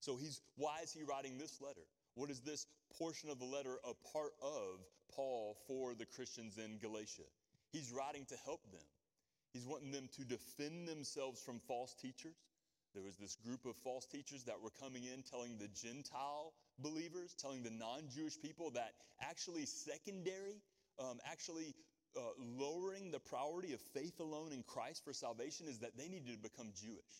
So 0.00 0.16
he's 0.16 0.42
why 0.56 0.80
is 0.84 0.92
he 0.92 1.02
writing 1.02 1.38
this 1.38 1.61
letter? 1.61 1.80
What 2.14 2.30
is 2.30 2.40
this 2.40 2.66
portion 2.96 3.30
of 3.30 3.38
the 3.38 3.44
letter 3.44 3.76
a 3.82 3.94
part 4.12 4.32
of 4.40 4.78
Paul 5.14 5.56
for 5.66 5.94
the 5.94 6.06
Christians 6.06 6.59
in 6.59 6.78
Galatia? 6.78 7.28
He's 7.71 7.92
writing 7.92 8.25
to 8.26 8.37
help 8.44 8.62
them. 8.71 8.87
He's 9.52 9.66
wanting 9.66 9.92
them 9.92 10.09
to 10.16 10.25
defend 10.25 10.88
themselves 10.88 11.40
from 11.40 11.61
false 11.68 11.94
teachers. 11.94 12.37
There 12.94 13.02
was 13.02 13.16
this 13.16 13.37
group 13.37 13.64
of 13.66 13.75
false 13.83 14.06
teachers 14.06 14.44
that 14.44 14.61
were 14.62 14.71
coming 14.80 15.04
in 15.04 15.23
telling 15.23 15.59
the 15.59 15.68
Gentile 15.68 16.52
believers, 16.78 17.35
telling 17.38 17.62
the 17.62 17.71
non 17.71 18.02
Jewish 18.14 18.40
people 18.40 18.71
that 18.71 18.94
actually 19.21 19.66
secondary, 19.66 20.62
um, 20.99 21.18
actually 21.30 21.75
uh, 22.16 22.21
lowering 22.38 23.11
the 23.11 23.18
priority 23.18 23.73
of 23.73 23.80
faith 23.80 24.21
alone 24.21 24.52
in 24.52 24.62
Christ 24.62 25.04
for 25.04 25.12
salvation 25.12 25.66
is 25.68 25.78
that 25.80 25.97
they 25.97 26.09
needed 26.09 26.33
to 26.35 26.38
become 26.38 26.71
Jewish. 26.80 27.14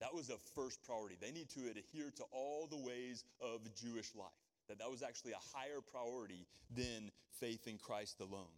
That 0.00 0.14
was 0.14 0.30
a 0.30 0.38
first 0.54 0.82
priority. 0.84 1.16
They 1.20 1.30
need 1.30 1.50
to 1.50 1.60
adhere 1.70 2.10
to 2.16 2.24
all 2.32 2.66
the 2.66 2.76
ways 2.76 3.24
of 3.40 3.60
Jewish 3.74 4.14
life. 4.14 4.43
That 4.68 4.78
that 4.78 4.90
was 4.90 5.02
actually 5.02 5.32
a 5.32 5.56
higher 5.56 5.80
priority 5.80 6.46
than 6.74 7.10
faith 7.38 7.66
in 7.66 7.78
Christ 7.78 8.20
alone. 8.20 8.54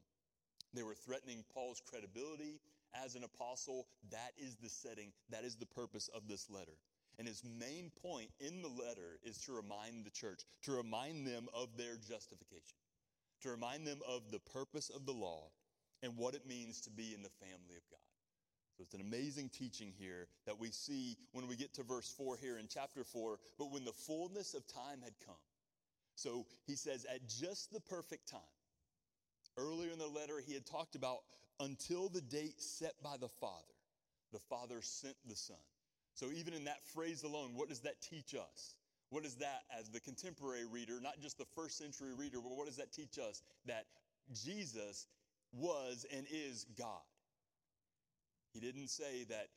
They 0.75 0.82
were 0.82 0.94
threatening 0.94 1.44
Paul's 1.52 1.80
credibility 1.80 2.60
as 2.94 3.14
an 3.14 3.25
apostle. 3.25 3.86
That 4.10 4.32
is 4.38 4.56
the 4.56 4.68
setting, 4.68 5.12
that 5.30 5.44
is 5.44 5.56
the 5.56 5.66
purpose 5.66 6.08
of 6.14 6.28
this 6.28 6.48
letter. 6.50 6.76
And 7.18 7.26
his 7.26 7.42
main 7.44 7.90
point 8.02 8.28
in 8.40 8.60
the 8.60 8.68
letter 8.68 9.18
is 9.25 9.38
to 9.42 9.52
remind 9.52 10.04
the 10.04 10.10
church, 10.10 10.42
to 10.64 10.72
remind 10.72 11.26
them 11.26 11.48
of 11.54 11.76
their 11.76 11.96
justification, 11.96 12.76
to 13.42 13.50
remind 13.50 13.86
them 13.86 14.00
of 14.06 14.30
the 14.30 14.40
purpose 14.40 14.90
of 14.90 15.06
the 15.06 15.12
law 15.12 15.48
and 16.02 16.16
what 16.16 16.34
it 16.34 16.46
means 16.46 16.80
to 16.82 16.90
be 16.90 17.14
in 17.14 17.22
the 17.22 17.30
family 17.40 17.76
of 17.76 17.88
God. 17.90 18.00
So 18.76 18.82
it's 18.82 18.92
an 18.92 19.00
amazing 19.00 19.48
teaching 19.48 19.94
here 19.96 20.28
that 20.44 20.60
we 20.60 20.70
see 20.70 21.16
when 21.32 21.46
we 21.48 21.56
get 21.56 21.72
to 21.75 21.82
verse 21.82 22.12
4 22.18 22.36
here 22.36 22.58
in 22.58 22.66
chapter 22.68 23.04
4. 23.04 23.38
But 23.58 23.72
when 23.72 23.86
the 23.86 23.92
fullness 23.92 24.52
of 24.52 24.66
time 24.66 25.00
had 25.02 25.14
come, 25.25 25.36
so 26.16 26.46
he 26.66 26.75
says, 26.75 27.06
at 27.12 27.28
just 27.28 27.73
the 27.73 27.80
perfect 27.80 28.28
time. 28.28 28.40
Earlier 29.56 29.92
in 29.92 29.99
the 29.99 30.06
letter, 30.06 30.40
he 30.44 30.52
had 30.52 30.66
talked 30.66 30.96
about 30.96 31.20
until 31.61 32.08
the 32.08 32.20
date 32.20 32.61
set 32.61 32.94
by 33.02 33.16
the 33.16 33.28
Father, 33.28 33.75
the 34.32 34.38
Father 34.38 34.82
sent 34.82 35.16
the 35.26 35.37
Son. 35.37 35.56
So 36.14 36.26
even 36.32 36.52
in 36.54 36.64
that 36.64 36.85
phrase 36.94 37.23
alone, 37.23 37.50
what 37.54 37.68
does 37.68 37.80
that 37.80 38.00
teach 38.02 38.35
us? 38.35 38.76
What 39.11 39.25
is 39.25 39.37
that 39.37 39.62
as 39.78 39.88
the 39.88 40.00
contemporary 40.00 40.66
reader, 40.66 41.00
not 41.00 41.20
just 41.20 41.38
the 41.38 41.46
first 41.54 41.78
century 41.78 42.12
reader, 42.14 42.38
but 42.42 42.56
what 42.56 42.66
does 42.66 42.76
that 42.76 42.92
teach 42.92 43.18
us? 43.18 43.42
That 43.66 43.85
Jesus 44.32 45.06
was 45.52 46.04
and 46.14 46.26
is 46.30 46.66
God. 46.76 47.04
He 48.52 48.61
didn't 48.61 48.88
say 48.88 49.25
that 49.28 49.49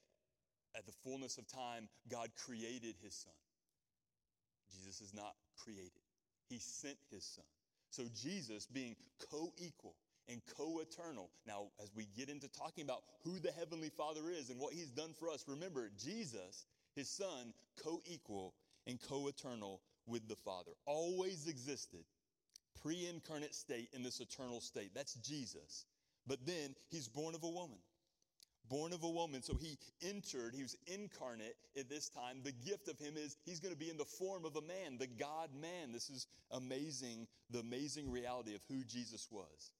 at 0.77 0.85
the 0.85 0.91
fullness 0.91 1.37
of 1.37 1.47
time, 1.47 1.87
God 2.09 2.29
created 2.35 2.95
his 3.01 3.15
son. 3.15 3.33
Jesus 4.71 5.01
is 5.01 5.13
not 5.13 5.33
created, 5.57 6.03
he 6.49 6.59
sent 6.59 6.97
his 7.11 7.23
son. 7.23 7.45
So, 7.91 8.03
Jesus 8.13 8.67
being 8.67 8.95
co 9.31 9.53
equal 9.57 9.95
and 10.27 10.41
co 10.57 10.79
eternal. 10.79 11.29
Now, 11.47 11.67
as 11.81 11.89
we 11.95 12.07
get 12.15 12.29
into 12.29 12.47
talking 12.47 12.83
about 12.83 13.01
who 13.23 13.39
the 13.39 13.51
Heavenly 13.51 13.89
Father 13.89 14.29
is 14.29 14.49
and 14.49 14.59
what 14.59 14.73
he's 14.73 14.91
done 14.91 15.13
for 15.13 15.29
us, 15.29 15.45
remember, 15.47 15.89
Jesus, 15.97 16.65
his 16.95 17.09
son, 17.09 17.53
co 17.83 18.01
equal 18.05 18.53
and 18.87 18.99
co 19.01 19.27
eternal 19.27 19.81
with 20.05 20.27
the 20.27 20.35
Father, 20.35 20.71
always 20.85 21.47
existed, 21.47 22.03
pre 22.81 23.07
incarnate 23.07 23.55
state 23.55 23.89
in 23.93 24.03
this 24.03 24.19
eternal 24.19 24.61
state. 24.61 24.91
That's 24.93 25.15
Jesus. 25.15 25.85
But 26.27 26.45
then 26.45 26.75
he's 26.89 27.07
born 27.07 27.33
of 27.33 27.43
a 27.43 27.49
woman 27.49 27.79
born 28.69 28.93
of 28.93 29.03
a 29.03 29.09
woman. 29.09 29.41
So 29.41 29.55
he 29.55 29.77
entered, 30.01 30.53
he 30.55 30.63
was 30.63 30.77
incarnate 30.87 31.55
at 31.77 31.89
this 31.89 32.09
time. 32.09 32.41
The 32.43 32.51
gift 32.51 32.87
of 32.87 32.99
him 32.99 33.15
is 33.17 33.37
he's 33.45 33.59
going 33.59 33.73
to 33.73 33.79
be 33.79 33.89
in 33.89 33.97
the 33.97 34.05
form 34.05 34.45
of 34.45 34.55
a 34.55 34.61
man, 34.61 34.97
the 34.97 35.07
God 35.07 35.49
man. 35.59 35.91
This 35.91 36.09
is 36.09 36.27
amazing, 36.51 37.27
the 37.49 37.59
amazing 37.59 38.11
reality 38.11 38.55
of 38.55 38.61
who 38.69 38.83
Jesus 38.83 39.27
was. 39.31 39.71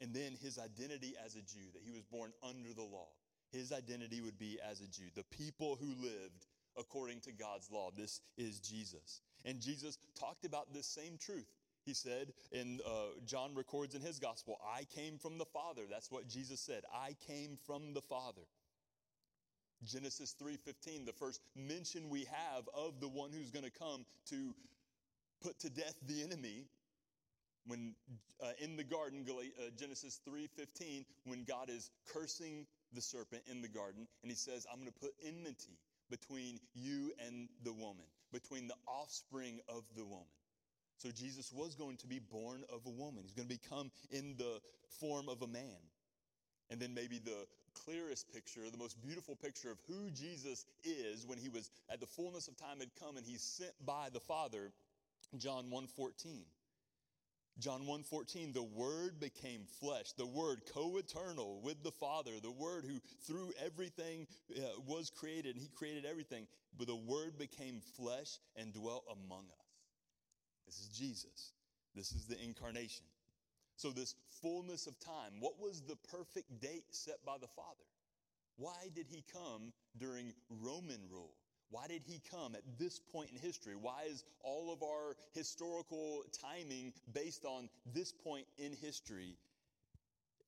And 0.00 0.14
then 0.14 0.36
his 0.40 0.58
identity 0.58 1.14
as 1.24 1.34
a 1.34 1.42
Jew, 1.42 1.70
that 1.72 1.82
he 1.84 1.90
was 1.90 2.04
born 2.04 2.32
under 2.42 2.72
the 2.74 2.82
law. 2.82 3.08
His 3.50 3.72
identity 3.72 4.20
would 4.20 4.38
be 4.38 4.58
as 4.68 4.80
a 4.80 4.86
Jew, 4.86 5.06
the 5.14 5.24
people 5.24 5.76
who 5.80 5.94
lived 6.00 6.46
according 6.78 7.20
to 7.20 7.32
God's 7.32 7.70
law. 7.70 7.90
This 7.96 8.20
is 8.36 8.60
Jesus. 8.60 9.22
And 9.44 9.60
Jesus 9.60 9.98
talked 10.18 10.44
about 10.44 10.72
this 10.72 10.86
same 10.86 11.18
truth 11.18 11.46
he 11.88 11.94
said, 11.94 12.34
and 12.52 12.82
uh, 12.82 13.16
John 13.24 13.54
records 13.54 13.94
in 13.94 14.02
his 14.02 14.18
gospel, 14.18 14.58
I 14.62 14.84
came 14.84 15.16
from 15.16 15.38
the 15.38 15.46
Father. 15.46 15.82
That's 15.90 16.10
what 16.10 16.28
Jesus 16.28 16.60
said. 16.60 16.82
I 16.94 17.16
came 17.26 17.56
from 17.66 17.94
the 17.94 18.02
Father. 18.02 18.42
Genesis 19.82 20.34
3:15, 20.38 21.06
the 21.06 21.12
first 21.12 21.40
mention 21.56 22.10
we 22.10 22.24
have 22.24 22.68
of 22.74 23.00
the 23.00 23.08
one 23.08 23.30
who's 23.32 23.50
going 23.50 23.64
to 23.64 23.70
come 23.70 24.04
to 24.26 24.54
put 25.40 25.58
to 25.60 25.70
death 25.70 25.94
the 26.06 26.22
enemy 26.22 26.66
when 27.64 27.94
uh, 28.42 28.50
in 28.58 28.76
the 28.76 28.84
garden 28.84 29.24
uh, 29.26 29.70
Genesis 29.78 30.20
3:15 30.28 31.06
when 31.24 31.44
God 31.44 31.70
is 31.70 31.90
cursing 32.12 32.66
the 32.92 33.00
serpent 33.00 33.42
in 33.50 33.62
the 33.62 33.68
garden 33.68 34.06
and 34.22 34.30
he 34.30 34.36
says 34.36 34.66
I'm 34.70 34.80
going 34.80 34.92
to 34.92 34.98
put 34.98 35.14
enmity 35.24 35.78
between 36.10 36.58
you 36.74 37.12
and 37.24 37.48
the 37.62 37.72
woman 37.72 38.04
between 38.32 38.66
the 38.66 38.76
offspring 38.86 39.60
of 39.68 39.84
the 39.96 40.04
woman 40.04 40.37
so 40.98 41.10
Jesus 41.10 41.52
was 41.52 41.74
going 41.76 41.96
to 41.98 42.08
be 42.08 42.18
born 42.18 42.64
of 42.72 42.84
a 42.84 42.90
woman. 42.90 43.22
He's 43.22 43.34
going 43.34 43.48
to 43.48 43.54
become 43.54 43.90
in 44.10 44.34
the 44.36 44.60
form 45.00 45.28
of 45.28 45.42
a 45.42 45.46
man. 45.46 45.78
And 46.70 46.80
then 46.80 46.92
maybe 46.92 47.18
the 47.18 47.46
clearest 47.72 48.32
picture, 48.32 48.60
the 48.70 48.78
most 48.78 49.00
beautiful 49.00 49.36
picture 49.36 49.70
of 49.70 49.78
who 49.86 50.10
Jesus 50.10 50.66
is 50.84 51.24
when 51.24 51.38
he 51.38 51.48
was 51.48 51.70
at 51.88 52.00
the 52.00 52.06
fullness 52.06 52.48
of 52.48 52.56
time 52.56 52.80
had 52.80 52.90
come 53.00 53.16
and 53.16 53.24
he's 53.24 53.42
sent 53.42 53.72
by 53.86 54.08
the 54.12 54.20
Father, 54.20 54.72
John 55.38 55.70
1:14. 55.70 56.44
John 57.60 57.86
1:14 57.86 58.52
the 58.52 58.62
word 58.62 59.18
became 59.18 59.64
flesh 59.80 60.12
the 60.12 60.26
word 60.26 60.62
co-eternal 60.72 61.60
with 61.60 61.82
the 61.82 61.90
father 61.90 62.38
the 62.40 62.52
word 62.52 62.84
who 62.84 63.00
through 63.26 63.52
everything 63.58 64.28
uh, 64.56 64.60
was 64.86 65.10
created 65.10 65.56
and 65.56 65.62
he 65.62 65.68
created 65.68 66.04
everything 66.04 66.46
but 66.78 66.86
the 66.86 66.94
word 66.94 67.36
became 67.36 67.80
flesh 67.96 68.38
and 68.54 68.72
dwelt 68.72 69.04
among 69.10 69.44
us 69.60 69.67
this 70.68 70.80
is 70.80 70.88
Jesus. 70.88 71.52
This 71.94 72.12
is 72.12 72.26
the 72.26 72.38
incarnation. 72.44 73.04
So, 73.76 73.90
this 73.90 74.14
fullness 74.42 74.86
of 74.86 74.98
time, 75.00 75.40
what 75.40 75.58
was 75.58 75.80
the 75.80 75.96
perfect 76.10 76.60
date 76.60 76.84
set 76.90 77.24
by 77.24 77.38
the 77.40 77.48
Father? 77.48 77.86
Why 78.56 78.90
did 78.94 79.06
he 79.08 79.24
come 79.32 79.72
during 79.98 80.34
Roman 80.50 81.00
rule? 81.10 81.32
Why 81.70 81.86
did 81.86 82.02
he 82.04 82.20
come 82.30 82.54
at 82.54 82.62
this 82.78 82.98
point 82.98 83.30
in 83.30 83.38
history? 83.38 83.74
Why 83.80 84.04
is 84.10 84.24
all 84.42 84.72
of 84.72 84.82
our 84.82 85.16
historical 85.32 86.22
timing 86.32 86.92
based 87.12 87.44
on 87.44 87.68
this 87.94 88.12
point 88.12 88.46
in 88.58 88.72
history 88.72 89.36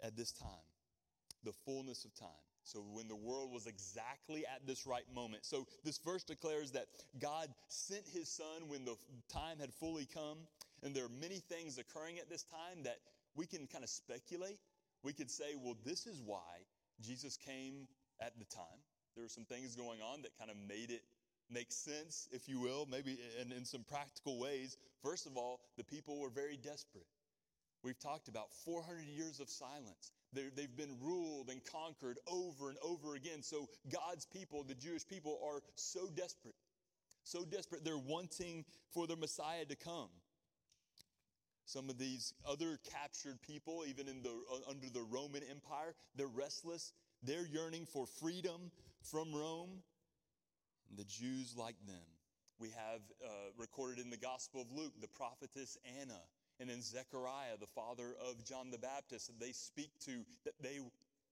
at 0.02 0.16
this 0.16 0.32
time? 0.32 0.66
The 1.44 1.52
fullness 1.64 2.04
of 2.04 2.14
time. 2.14 2.28
So, 2.70 2.84
when 2.92 3.08
the 3.08 3.16
world 3.16 3.50
was 3.52 3.66
exactly 3.66 4.44
at 4.46 4.66
this 4.66 4.86
right 4.86 5.04
moment. 5.14 5.44
So, 5.44 5.66
this 5.84 5.98
verse 5.98 6.22
declares 6.22 6.70
that 6.72 6.86
God 7.18 7.48
sent 7.68 8.06
his 8.06 8.28
son 8.28 8.68
when 8.68 8.84
the 8.84 8.96
time 9.32 9.58
had 9.58 9.72
fully 9.74 10.06
come. 10.12 10.38
And 10.82 10.94
there 10.94 11.04
are 11.04 11.20
many 11.20 11.40
things 11.40 11.78
occurring 11.78 12.18
at 12.18 12.30
this 12.30 12.44
time 12.44 12.84
that 12.84 12.98
we 13.34 13.46
can 13.46 13.66
kind 13.66 13.84
of 13.84 13.90
speculate. 13.90 14.58
We 15.02 15.12
could 15.12 15.30
say, 15.30 15.56
well, 15.60 15.76
this 15.84 16.06
is 16.06 16.22
why 16.24 16.64
Jesus 17.00 17.36
came 17.36 17.88
at 18.20 18.38
the 18.38 18.44
time. 18.44 18.80
There 19.14 19.24
were 19.24 19.28
some 19.28 19.44
things 19.44 19.74
going 19.74 20.00
on 20.00 20.22
that 20.22 20.38
kind 20.38 20.50
of 20.50 20.56
made 20.68 20.90
it 20.90 21.02
make 21.50 21.72
sense, 21.72 22.28
if 22.30 22.48
you 22.48 22.60
will, 22.60 22.86
maybe 22.88 23.18
in, 23.40 23.52
in 23.52 23.64
some 23.64 23.82
practical 23.82 24.38
ways. 24.38 24.76
First 25.02 25.26
of 25.26 25.36
all, 25.36 25.60
the 25.76 25.84
people 25.84 26.20
were 26.20 26.30
very 26.30 26.56
desperate. 26.56 27.06
We've 27.82 27.98
talked 27.98 28.28
about 28.28 28.52
400 28.64 29.02
years 29.04 29.40
of 29.40 29.48
silence. 29.48 30.12
They 30.32 30.62
have 30.62 30.76
been 30.76 30.96
ruled 31.00 31.48
and 31.50 31.60
conquered 31.64 32.18
over 32.26 32.68
and 32.68 32.78
over 32.82 33.14
again. 33.14 33.42
So 33.42 33.68
God's 33.92 34.26
people, 34.26 34.62
the 34.62 34.74
Jewish 34.74 35.06
people, 35.06 35.38
are 35.44 35.60
so 35.74 36.08
desperate. 36.14 36.54
So 37.24 37.44
desperate, 37.44 37.84
they're 37.84 37.98
wanting 37.98 38.64
for 38.90 39.06
their 39.06 39.16
Messiah 39.16 39.64
to 39.64 39.76
come. 39.76 40.08
Some 41.64 41.88
of 41.88 41.98
these 41.98 42.32
other 42.44 42.78
captured 42.90 43.40
people, 43.42 43.84
even 43.86 44.08
in 44.08 44.22
the, 44.22 44.30
uh, 44.30 44.70
under 44.70 44.88
the 44.90 45.02
Roman 45.02 45.42
Empire, 45.48 45.94
they're 46.16 46.26
restless. 46.26 46.92
They're 47.22 47.46
yearning 47.46 47.86
for 47.86 48.06
freedom 48.06 48.72
from 49.02 49.32
Rome. 49.32 49.82
The 50.96 51.04
Jews 51.04 51.54
like 51.56 51.76
them. 51.86 52.02
We 52.58 52.70
have 52.70 53.00
uh, 53.24 53.28
recorded 53.56 54.04
in 54.04 54.10
the 54.10 54.16
Gospel 54.16 54.62
of 54.62 54.72
Luke 54.72 54.92
the 55.00 55.08
prophetess 55.08 55.78
Anna 56.00 56.20
and 56.60 56.68
then 56.68 56.82
Zechariah, 56.82 57.56
the 57.58 57.66
father 57.66 58.14
of 58.28 58.44
John 58.44 58.70
the 58.70 58.78
Baptist, 58.78 59.32
they 59.40 59.52
speak 59.52 59.90
to 60.04 60.24
that 60.44 60.54
they 60.60 60.78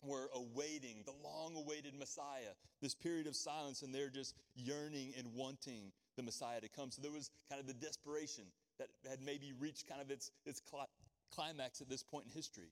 were 0.02 0.30
awaiting 0.35 1.02
the 1.04 1.12
long 1.23 1.54
awaited 1.56 1.94
Messiah, 1.99 2.54
this 2.80 2.94
period 2.94 3.26
of 3.26 3.37
silence, 3.37 3.82
and 3.82 3.94
they're 3.94 4.11
just 4.11 4.35
yearning 4.54 5.12
and 5.18 5.26
wanting 5.35 5.92
the 6.16 6.23
Messiah 6.23 6.61
to 6.61 6.68
come. 6.68 6.90
So 6.90 7.02
there 7.02 7.12
was 7.12 7.30
kind 7.49 7.61
of 7.61 7.66
the 7.66 7.75
desperation 7.75 8.44
that 8.78 8.88
had 9.08 9.20
maybe 9.20 9.52
reached 9.58 9.88
kind 9.88 10.00
of 10.00 10.11
its, 10.11 10.30
its 10.47 10.62
climax 11.30 11.80
at 11.80 11.88
this 11.88 12.02
point 12.02 12.26
in 12.26 12.32
history. 12.32 12.70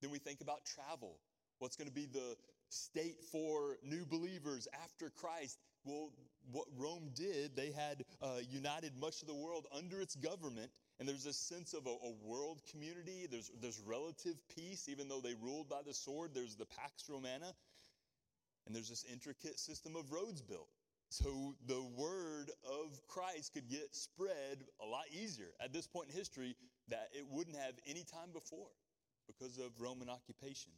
Then 0.00 0.10
we 0.10 0.18
think 0.18 0.40
about 0.40 0.64
travel. 0.64 1.18
What's 1.58 1.76
going 1.76 1.88
to 1.88 1.94
be 1.94 2.06
the 2.06 2.36
state 2.70 3.22
for 3.30 3.76
new 3.82 4.04
believers 4.04 4.66
after 4.82 5.10
Christ? 5.10 5.58
Well, 5.84 6.10
what 6.52 6.66
Rome 6.76 7.10
did, 7.14 7.56
they 7.56 7.70
had 7.70 8.04
uh, 8.22 8.38
united 8.48 8.92
much 8.98 9.22
of 9.22 9.28
the 9.28 9.34
world 9.34 9.66
under 9.76 10.00
its 10.00 10.14
government, 10.14 10.70
and 10.98 11.08
there's 11.08 11.26
a 11.26 11.32
sense 11.32 11.74
of 11.74 11.86
a, 11.86 11.90
a, 11.90 12.12
world 12.22 12.60
community. 12.70 13.26
There's, 13.30 13.50
there's 13.60 13.80
relative 13.80 14.36
peace, 14.54 14.88
even 14.88 15.08
though 15.08 15.20
they 15.20 15.34
ruled 15.34 15.68
by 15.68 15.80
the 15.86 15.94
sword. 15.94 16.30
There's 16.34 16.56
the 16.56 16.66
Pax 16.66 17.08
Romana, 17.08 17.52
and 18.66 18.74
there's 18.74 18.88
this 18.88 19.04
intricate 19.10 19.58
system 19.58 19.96
of 19.96 20.12
roads 20.12 20.42
built. 20.42 20.68
So 21.10 21.54
the 21.66 21.82
word 21.96 22.50
of 22.64 23.00
Christ 23.06 23.52
could 23.54 23.68
get 23.68 23.94
spread 23.94 24.64
a 24.82 24.86
lot 24.86 25.04
easier 25.12 25.50
at 25.60 25.72
this 25.72 25.86
point 25.86 26.08
in 26.10 26.16
history 26.16 26.56
that 26.88 27.08
it 27.12 27.24
wouldn't 27.30 27.56
have 27.56 27.74
any 27.86 28.04
time 28.04 28.30
before 28.32 28.70
because 29.26 29.58
of 29.58 29.70
Roman 29.78 30.08
occupation. 30.08 30.72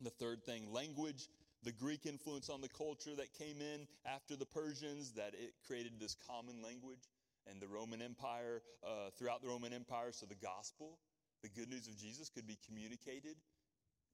The 0.00 0.10
third 0.10 0.44
thing, 0.44 0.72
language 0.72 1.28
the 1.62 1.72
Greek 1.72 2.06
influence 2.06 2.48
on 2.48 2.60
the 2.60 2.68
culture 2.68 3.14
that 3.16 3.32
came 3.34 3.60
in 3.60 3.86
after 4.06 4.36
the 4.36 4.46
Persians, 4.46 5.12
that 5.12 5.34
it 5.34 5.54
created 5.66 5.92
this 5.98 6.16
common 6.28 6.62
language. 6.62 7.10
And 7.50 7.62
the 7.62 7.68
Roman 7.68 8.02
Empire, 8.02 8.60
uh, 8.84 9.10
throughout 9.16 9.40
the 9.40 9.48
Roman 9.48 9.72
Empire, 9.72 10.12
so 10.12 10.26
the 10.26 10.34
gospel, 10.34 10.98
the 11.42 11.48
good 11.48 11.70
news 11.70 11.88
of 11.88 11.96
Jesus 11.96 12.28
could 12.28 12.46
be 12.46 12.58
communicated 12.66 13.36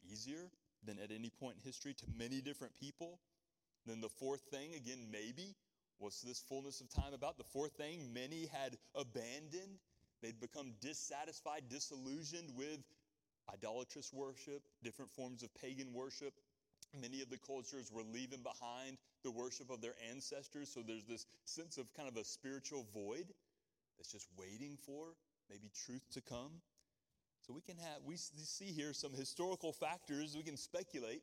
easier 0.08 0.50
than 0.86 0.98
at 0.98 1.10
any 1.10 1.30
point 1.30 1.56
in 1.56 1.62
history 1.62 1.94
to 1.94 2.04
many 2.16 2.40
different 2.40 2.74
people. 2.78 3.18
Then 3.86 4.00
the 4.00 4.08
fourth 4.08 4.42
thing, 4.50 4.74
again, 4.74 5.08
maybe, 5.10 5.56
what's 5.98 6.22
this 6.22 6.40
fullness 6.48 6.80
of 6.80 6.90
time 6.90 7.12
about? 7.12 7.36
The 7.36 7.44
fourth 7.44 7.72
thing, 7.72 8.12
many 8.12 8.46
had 8.46 8.76
abandoned. 8.94 9.78
They'd 10.22 10.40
become 10.40 10.72
dissatisfied, 10.80 11.64
disillusioned 11.68 12.50
with 12.56 12.78
idolatrous 13.52 14.12
worship, 14.12 14.62
different 14.82 15.10
forms 15.10 15.42
of 15.42 15.54
pagan 15.54 15.92
worship, 15.92 16.34
Many 17.00 17.22
of 17.22 17.30
the 17.30 17.38
cultures 17.38 17.90
were 17.92 18.02
leaving 18.12 18.42
behind 18.42 18.98
the 19.22 19.30
worship 19.30 19.70
of 19.70 19.80
their 19.80 19.94
ancestors. 20.10 20.70
So 20.72 20.80
there's 20.86 21.04
this 21.04 21.26
sense 21.44 21.78
of 21.78 21.92
kind 21.94 22.08
of 22.08 22.16
a 22.16 22.24
spiritual 22.24 22.86
void 22.94 23.26
that's 23.96 24.12
just 24.12 24.28
waiting 24.38 24.76
for 24.86 25.14
maybe 25.50 25.70
truth 25.86 26.04
to 26.12 26.20
come. 26.20 26.60
So 27.40 27.52
we 27.52 27.60
can 27.60 27.76
have, 27.76 28.00
we 28.04 28.16
see 28.16 28.72
here 28.72 28.92
some 28.92 29.12
historical 29.12 29.72
factors. 29.72 30.36
We 30.36 30.42
can 30.42 30.56
speculate 30.56 31.22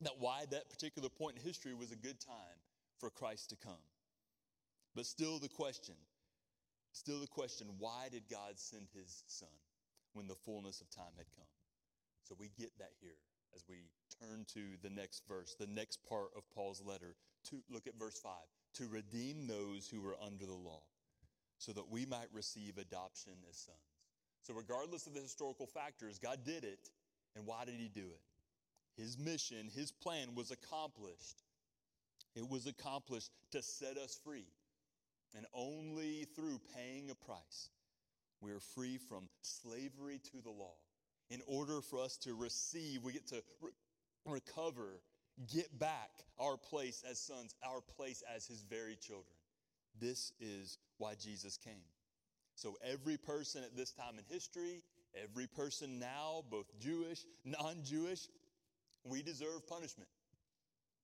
that 0.00 0.14
why 0.18 0.44
that 0.50 0.70
particular 0.70 1.08
point 1.08 1.36
in 1.36 1.42
history 1.42 1.74
was 1.74 1.92
a 1.92 1.96
good 1.96 2.20
time 2.20 2.58
for 2.98 3.10
Christ 3.10 3.50
to 3.50 3.56
come. 3.56 3.82
But 4.94 5.06
still 5.06 5.38
the 5.38 5.48
question, 5.48 5.94
still 6.92 7.20
the 7.20 7.26
question, 7.26 7.68
why 7.78 8.08
did 8.10 8.22
God 8.30 8.58
send 8.58 8.86
his 8.94 9.22
son 9.26 9.48
when 10.12 10.26
the 10.26 10.34
fullness 10.34 10.80
of 10.80 10.90
time 10.90 11.14
had 11.16 11.26
come? 11.36 11.46
So 12.22 12.34
we 12.38 12.50
get 12.58 12.70
that 12.78 12.92
here 13.00 13.18
as 13.54 13.62
we 13.68 13.76
turn 14.20 14.44
to 14.54 14.60
the 14.82 14.90
next 14.90 15.22
verse, 15.28 15.56
the 15.58 15.66
next 15.66 15.98
part 16.08 16.30
of 16.36 16.42
Paul's 16.54 16.82
letter. 16.84 17.16
To 17.50 17.62
look 17.70 17.86
at 17.86 17.98
verse 17.98 18.18
5 18.22 18.32
to 18.74 18.88
redeem 18.88 19.46
those 19.46 19.88
who 19.88 20.00
were 20.00 20.16
under 20.24 20.46
the 20.46 20.52
law, 20.52 20.82
so 21.58 21.72
that 21.72 21.90
we 21.90 22.04
might 22.06 22.28
receive 22.32 22.78
adoption 22.78 23.34
as 23.48 23.56
sons. 23.56 23.78
So, 24.42 24.54
regardless 24.54 25.06
of 25.06 25.14
the 25.14 25.20
historical 25.20 25.66
factors, 25.66 26.18
God 26.18 26.40
did 26.44 26.64
it. 26.64 26.90
And 27.36 27.46
why 27.46 27.64
did 27.64 27.74
He 27.74 27.88
do 27.88 28.06
it? 28.06 29.00
His 29.00 29.18
mission, 29.18 29.68
His 29.74 29.90
plan 29.90 30.34
was 30.34 30.50
accomplished. 30.50 31.42
It 32.36 32.48
was 32.48 32.66
accomplished 32.66 33.30
to 33.52 33.62
set 33.62 33.96
us 33.96 34.18
free. 34.24 34.46
And 35.36 35.46
only 35.52 36.26
through 36.36 36.60
paying 36.74 37.10
a 37.10 37.14
price, 37.14 37.70
we 38.40 38.52
are 38.52 38.60
free 38.60 38.98
from 38.98 39.28
slavery 39.42 40.20
to 40.32 40.42
the 40.42 40.50
law 40.50 40.76
in 41.30 41.40
order 41.46 41.80
for 41.80 42.00
us 42.00 42.16
to 42.18 42.34
receive, 42.34 43.02
we 43.02 43.12
get 43.12 43.26
to 43.28 43.42
recover, 44.26 45.00
get 45.52 45.78
back 45.78 46.10
our 46.38 46.56
place 46.56 47.02
as 47.08 47.18
sons, 47.18 47.54
our 47.62 47.80
place 47.80 48.22
as 48.34 48.46
his 48.46 48.62
very 48.62 48.96
children. 48.96 49.36
This 50.00 50.32
is 50.40 50.78
why 50.98 51.14
Jesus 51.14 51.56
came. 51.56 51.84
So, 52.56 52.76
every 52.84 53.16
person 53.16 53.62
at 53.64 53.76
this 53.76 53.92
time 53.92 54.14
in 54.18 54.24
history, 54.28 54.82
every 55.20 55.46
person 55.46 55.98
now, 55.98 56.44
both 56.50 56.66
Jewish, 56.80 57.24
non 57.44 57.76
Jewish, 57.84 58.28
we 59.04 59.22
deserve 59.22 59.66
punishment. 59.68 60.08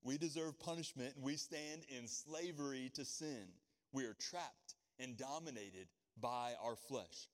We 0.03 0.17
deserve 0.17 0.59
punishment 0.59 1.15
and 1.17 1.25
we 1.25 1.37
stand 1.37 1.83
in 1.89 2.07
slavery 2.07 2.91
to 2.95 3.05
sin. 3.05 3.47
We 3.93 4.05
are 4.05 4.15
trapped 4.15 4.75
and 4.99 5.17
dominated 5.17 5.89
by 6.21 6.53
our 6.63 6.77
flesh 6.77 7.29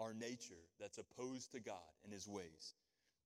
our 0.00 0.14
nature 0.14 0.62
that's 0.80 0.98
opposed 0.98 1.52
to 1.52 1.60
God 1.60 1.90
and 2.04 2.12
his 2.12 2.28
ways, 2.28 2.74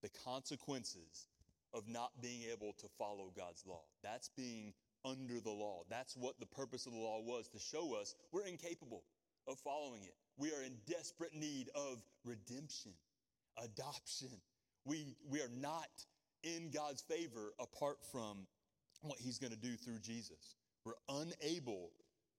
the 0.03 0.09
consequences 0.25 1.29
of 1.75 1.89
not 1.89 2.11
being 2.21 2.43
able 2.53 2.73
to 2.79 2.87
follow 2.99 3.33
God's 3.37 3.65
law. 3.67 3.83
That's 4.03 4.29
being 4.37 4.75
under 5.05 5.41
the 5.41 5.51
law. 5.51 5.83
That's 5.89 6.17
what 6.17 6.39
the 6.39 6.47
purpose 6.47 6.87
of 6.87 6.93
the 6.93 6.99
law 6.99 7.21
was 7.21 7.49
to 7.49 7.59
show 7.59 7.95
us 8.01 8.15
we're 8.33 8.47
incapable 8.47 9.03
of 9.49 9.59
following 9.59 10.03
it. 10.05 10.15
We 10.37 10.49
are 10.53 10.63
in 10.63 10.77
desperate 10.87 11.35
need 11.35 11.69
of 11.75 12.03
redemption, 12.25 12.93
adoption. 13.63 14.31
We, 14.85 15.17
we 15.29 15.41
are 15.41 15.51
not 15.61 15.89
in 16.43 16.71
God's 16.71 17.03
favor 17.03 17.53
apart 17.61 17.99
from 18.11 18.47
what 19.03 19.19
he's 19.19 19.39
going 19.39 19.53
to 19.53 19.59
do 19.59 19.77
through 19.77 19.99
Jesus. 19.99 20.57
We're 20.85 20.93
unable 21.09 21.91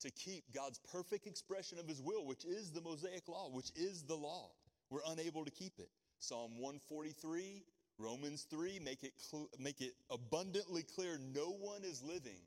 to 0.02 0.12
keep 0.12 0.44
God's 0.54 0.80
perfect 0.92 1.28
expression 1.28 1.80
of 1.80 1.88
his 1.88 2.02
will, 2.02 2.26
which 2.26 2.46
is 2.46 2.72
the 2.72 2.82
Mosaic 2.82 3.28
law, 3.28 3.50
which 3.52 3.72
is 3.76 4.04
the 4.04 4.16
law. 4.16 4.52
We're 4.90 5.00
unable 5.08 5.46
to 5.46 5.52
keep 5.52 5.80
it. 5.80 5.90
Psalm 6.20 6.52
143, 6.60 7.64
Romans 7.98 8.46
3 8.50 8.80
make 8.80 9.04
it, 9.04 9.14
cl- 9.18 9.50
make 9.60 9.82
it 9.82 9.94
abundantly 10.10 10.84
clear 10.84 11.20
no 11.34 11.52
one 11.52 11.84
is 11.84 12.02
living. 12.02 12.42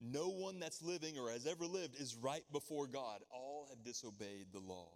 No 0.00 0.28
one 0.28 0.60
that's 0.60 0.82
living 0.82 1.18
or 1.18 1.30
has 1.30 1.46
ever 1.46 1.66
lived 1.66 1.98
is 1.98 2.14
right 2.14 2.44
before 2.52 2.86
God. 2.86 3.20
All 3.30 3.66
have 3.70 3.82
disobeyed 3.82 4.48
the 4.52 4.60
law. 4.60 4.90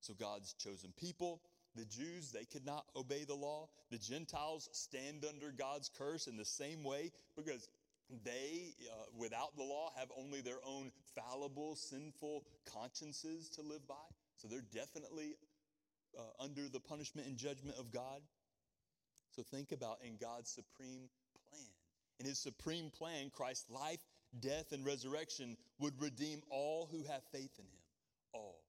So 0.00 0.14
God's 0.14 0.52
chosen 0.54 0.92
people, 0.98 1.40
the 1.74 1.84
Jews, 1.84 2.32
they 2.32 2.44
could 2.44 2.66
not 2.66 2.84
obey 2.94 3.24
the 3.24 3.34
law. 3.34 3.68
The 3.90 3.98
Gentiles 3.98 4.68
stand 4.72 5.24
under 5.24 5.52
God's 5.52 5.90
curse 5.96 6.26
in 6.26 6.36
the 6.36 6.44
same 6.44 6.84
way 6.84 7.12
because 7.36 7.68
they, 8.24 8.74
uh, 8.90 9.04
without 9.16 9.56
the 9.56 9.62
law, 9.62 9.92
have 9.96 10.08
only 10.18 10.42
their 10.42 10.60
own 10.66 10.90
fallible, 11.14 11.76
sinful 11.76 12.44
consciences 12.66 13.48
to 13.50 13.62
live 13.62 13.86
by. 13.88 13.94
So 14.36 14.48
they're 14.48 14.60
definitely 14.60 15.36
uh, 16.18 16.42
under 16.42 16.68
the 16.68 16.80
punishment 16.80 17.26
and 17.26 17.36
judgment 17.36 17.76
of 17.78 17.90
God. 17.90 18.20
So 19.34 19.42
think 19.42 19.72
about 19.72 19.98
in 20.04 20.16
God's 20.16 20.50
supreme 20.50 21.08
plan. 21.50 21.68
In 22.20 22.26
his 22.26 22.38
supreme 22.38 22.90
plan, 22.90 23.30
Christ's 23.34 23.70
life, 23.70 24.00
death, 24.40 24.72
and 24.72 24.84
resurrection 24.84 25.56
would 25.78 26.00
redeem 26.00 26.42
all 26.50 26.88
who 26.90 27.02
have 27.04 27.22
faith 27.32 27.58
in 27.58 27.64
him. 27.64 27.80
All. 28.32 28.60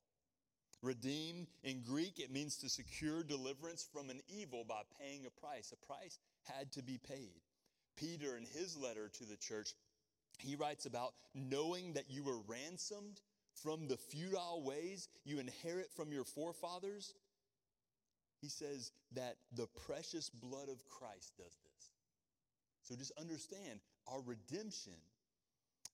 Redeem 0.82 1.48
in 1.64 1.82
Greek, 1.82 2.20
it 2.20 2.32
means 2.32 2.58
to 2.58 2.70
secure 2.70 3.24
deliverance 3.24 3.88
from 3.94 4.10
an 4.10 4.22
evil 4.28 4.66
by 4.68 4.82
paying 5.00 5.26
a 5.26 5.30
price. 5.30 5.72
A 5.72 5.86
price 5.86 6.20
had 6.44 6.72
to 6.74 6.84
be 6.84 6.98
paid. 6.98 7.40
Peter, 7.96 8.36
in 8.36 8.44
his 8.44 8.76
letter 8.76 9.10
to 9.18 9.26
the 9.26 9.38
church, 9.38 9.74
he 10.40 10.56
writes 10.56 10.86
about 10.86 11.14
knowing 11.34 11.94
that 11.94 12.10
you 12.10 12.24
were 12.24 12.40
ransomed 12.48 13.22
from 13.62 13.88
the 13.88 13.98
futile 13.98 14.64
ways 14.66 15.08
you 15.24 15.40
inherit 15.40 15.92
from 15.96 16.12
your 16.12 16.26
forefathers. 16.26 17.14
He 18.44 18.50
says 18.50 18.92
that 19.14 19.38
the 19.56 19.68
precious 19.88 20.30
blood 20.30 20.68
of 20.68 20.84
Christ 20.90 21.32
does 21.38 21.56
this. 21.64 21.92
So 22.82 22.94
just 22.96 23.14
understand 23.18 23.80
our 24.12 24.20
redemption, 24.20 25.00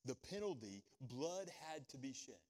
the 0.04 0.16
penalty, 0.16 0.82
blood 1.00 1.48
had 1.70 1.88
to 1.90 1.98
be 1.98 2.12
shed. 2.12 2.42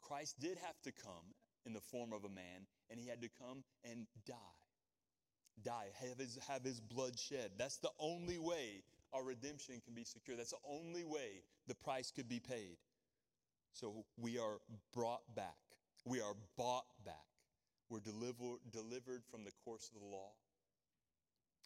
Christ 0.00 0.38
did 0.38 0.58
have 0.58 0.80
to 0.84 0.92
come 0.92 1.34
in 1.66 1.72
the 1.72 1.80
form 1.80 2.12
of 2.12 2.24
a 2.24 2.28
man, 2.28 2.68
and 2.88 3.00
he 3.00 3.08
had 3.08 3.20
to 3.22 3.28
come 3.40 3.64
and 3.82 4.06
die 4.24 4.64
die, 5.62 5.86
have 6.00 6.18
his, 6.18 6.38
have 6.48 6.64
his 6.64 6.80
blood 6.80 7.18
shed. 7.18 7.52
That's 7.56 7.78
the 7.78 7.90
only 8.00 8.38
way 8.38 8.82
our 9.12 9.22
redemption 9.22 9.80
can 9.84 9.94
be 9.94 10.04
secure. 10.04 10.36
That's 10.36 10.50
the 10.50 10.56
only 10.68 11.04
way 11.04 11.42
the 11.68 11.74
price 11.74 12.10
could 12.10 12.28
be 12.28 12.40
paid. 12.40 12.76
So 13.72 14.04
we 14.16 14.38
are 14.38 14.58
brought 14.92 15.22
back. 15.34 15.56
We 16.04 16.20
are 16.20 16.34
bought 16.56 16.86
back. 17.04 17.33
We're 17.88 18.00
deliver, 18.00 18.58
delivered 18.72 19.22
from 19.30 19.44
the 19.44 19.52
course 19.64 19.90
of 19.94 20.00
the 20.00 20.06
law. 20.06 20.32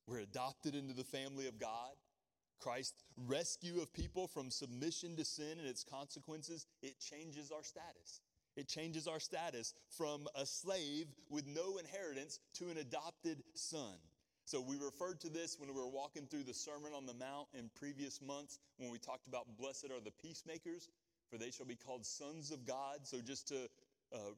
We're 0.06 0.20
adopted 0.20 0.74
into 0.74 0.94
the 0.94 1.04
family 1.04 1.46
of 1.46 1.58
God. 1.58 1.92
Christ's 2.60 3.04
rescue 3.16 3.80
of 3.80 3.92
people 3.92 4.26
from 4.26 4.50
submission 4.50 5.16
to 5.16 5.24
sin 5.24 5.58
and 5.58 5.68
its 5.68 5.84
consequences, 5.84 6.66
it 6.82 6.98
changes 6.98 7.52
our 7.52 7.62
status. 7.62 8.20
It 8.56 8.66
changes 8.66 9.06
our 9.06 9.20
status 9.20 9.74
from 9.88 10.26
a 10.34 10.44
slave 10.44 11.06
with 11.30 11.46
no 11.46 11.78
inheritance 11.78 12.40
to 12.54 12.70
an 12.70 12.78
adopted 12.78 13.44
son. 13.54 13.94
So 14.44 14.60
we 14.60 14.76
referred 14.76 15.20
to 15.20 15.28
this 15.28 15.60
when 15.60 15.68
we 15.68 15.78
were 15.78 15.86
walking 15.86 16.26
through 16.26 16.44
the 16.44 16.54
Sermon 16.54 16.92
on 16.96 17.06
the 17.06 17.14
Mount 17.14 17.48
in 17.52 17.70
previous 17.78 18.20
months 18.20 18.58
when 18.78 18.90
we 18.90 18.98
talked 18.98 19.28
about 19.28 19.46
blessed 19.58 19.90
are 19.94 20.00
the 20.02 20.10
peacemakers, 20.10 20.88
for 21.30 21.36
they 21.36 21.50
shall 21.50 21.66
be 21.66 21.76
called 21.76 22.04
sons 22.04 22.50
of 22.50 22.66
God. 22.66 23.00
So 23.02 23.18
just 23.20 23.46
to 23.48 23.68
uh, 24.12 24.32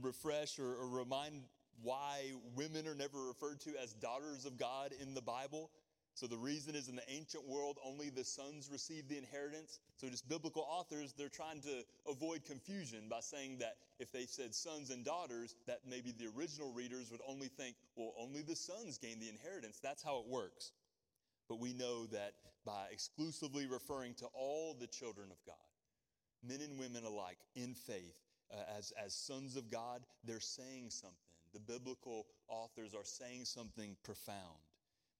refresh 0.00 0.58
or, 0.58 0.74
or 0.74 0.88
remind 0.88 1.42
why 1.82 2.32
women 2.56 2.86
are 2.86 2.94
never 2.94 3.26
referred 3.26 3.60
to 3.60 3.70
as 3.82 3.92
daughters 3.94 4.44
of 4.44 4.58
God 4.58 4.92
in 5.00 5.14
the 5.14 5.22
Bible. 5.22 5.70
So 6.14 6.26
the 6.26 6.36
reason 6.36 6.74
is 6.74 6.88
in 6.88 6.96
the 6.96 7.08
ancient 7.08 7.46
world, 7.46 7.78
only 7.84 8.10
the 8.10 8.24
sons 8.24 8.68
received 8.72 9.08
the 9.08 9.18
inheritance. 9.18 9.78
So 9.96 10.08
just 10.08 10.28
biblical 10.28 10.66
authors, 10.68 11.14
they're 11.16 11.28
trying 11.28 11.60
to 11.60 11.84
avoid 12.10 12.44
confusion 12.44 13.04
by 13.08 13.20
saying 13.20 13.58
that 13.58 13.76
if 14.00 14.10
they 14.10 14.26
said 14.26 14.52
sons 14.52 14.90
and 14.90 15.04
daughters, 15.04 15.54
that 15.68 15.82
maybe 15.88 16.10
the 16.10 16.28
original 16.36 16.72
readers 16.72 17.12
would 17.12 17.20
only 17.28 17.46
think, 17.46 17.76
well, 17.94 18.14
only 18.18 18.42
the 18.42 18.56
sons 18.56 18.98
gain 18.98 19.20
the 19.20 19.28
inheritance. 19.28 19.78
That's 19.80 20.02
how 20.02 20.18
it 20.18 20.26
works. 20.26 20.72
But 21.48 21.60
we 21.60 21.72
know 21.72 22.06
that 22.06 22.32
by 22.66 22.86
exclusively 22.90 23.66
referring 23.66 24.14
to 24.14 24.26
all 24.34 24.74
the 24.74 24.88
children 24.88 25.28
of 25.30 25.38
God, 25.46 25.54
men 26.42 26.60
and 26.68 26.80
women 26.80 27.04
alike 27.04 27.38
in 27.54 27.74
faith, 27.74 28.18
uh, 28.52 28.78
as, 28.78 28.92
as 29.04 29.14
sons 29.14 29.56
of 29.56 29.70
God, 29.70 30.02
they're 30.24 30.40
saying 30.40 30.90
something. 30.90 31.16
The 31.52 31.60
biblical 31.60 32.26
authors 32.48 32.94
are 32.94 33.04
saying 33.04 33.44
something 33.44 33.96
profound 34.04 34.58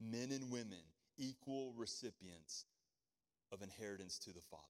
men 0.01 0.31
and 0.31 0.51
women 0.51 0.79
equal 1.17 1.73
recipients 1.77 2.67
of 3.51 3.63
inheritance 3.63 4.19
to 4.21 4.33
the 4.33 4.41
Father. 4.41 4.63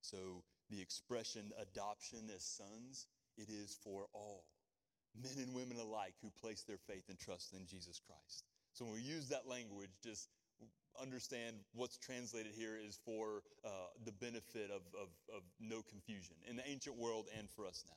So 0.00 0.42
the 0.70 0.80
expression 0.80 1.52
adoption 1.60 2.30
as 2.34 2.42
sons, 2.42 3.06
it 3.36 3.48
is 3.48 3.78
for 3.84 4.06
all, 4.12 4.44
men 5.14 5.38
and 5.38 5.54
women 5.54 5.78
alike 5.78 6.14
who 6.22 6.30
place 6.30 6.62
their 6.62 6.78
faith 6.78 7.04
and 7.08 7.18
trust 7.18 7.52
in 7.52 7.66
Jesus 7.66 8.00
Christ. 8.00 8.44
So 8.72 8.84
when 8.84 8.94
we 8.94 9.02
use 9.02 9.28
that 9.28 9.46
language, 9.46 9.90
just 10.02 10.28
understand 11.00 11.56
what's 11.74 11.98
translated 11.98 12.52
here 12.54 12.76
is 12.76 12.98
for 13.04 13.42
uh, 13.64 13.68
the 14.04 14.12
benefit 14.12 14.70
of, 14.70 14.82
of, 15.00 15.08
of 15.34 15.42
no 15.60 15.82
confusion 15.82 16.36
in 16.48 16.56
the 16.56 16.68
ancient 16.68 16.96
world 16.96 17.26
and 17.38 17.48
for 17.50 17.66
us 17.66 17.84
now. 17.86 17.96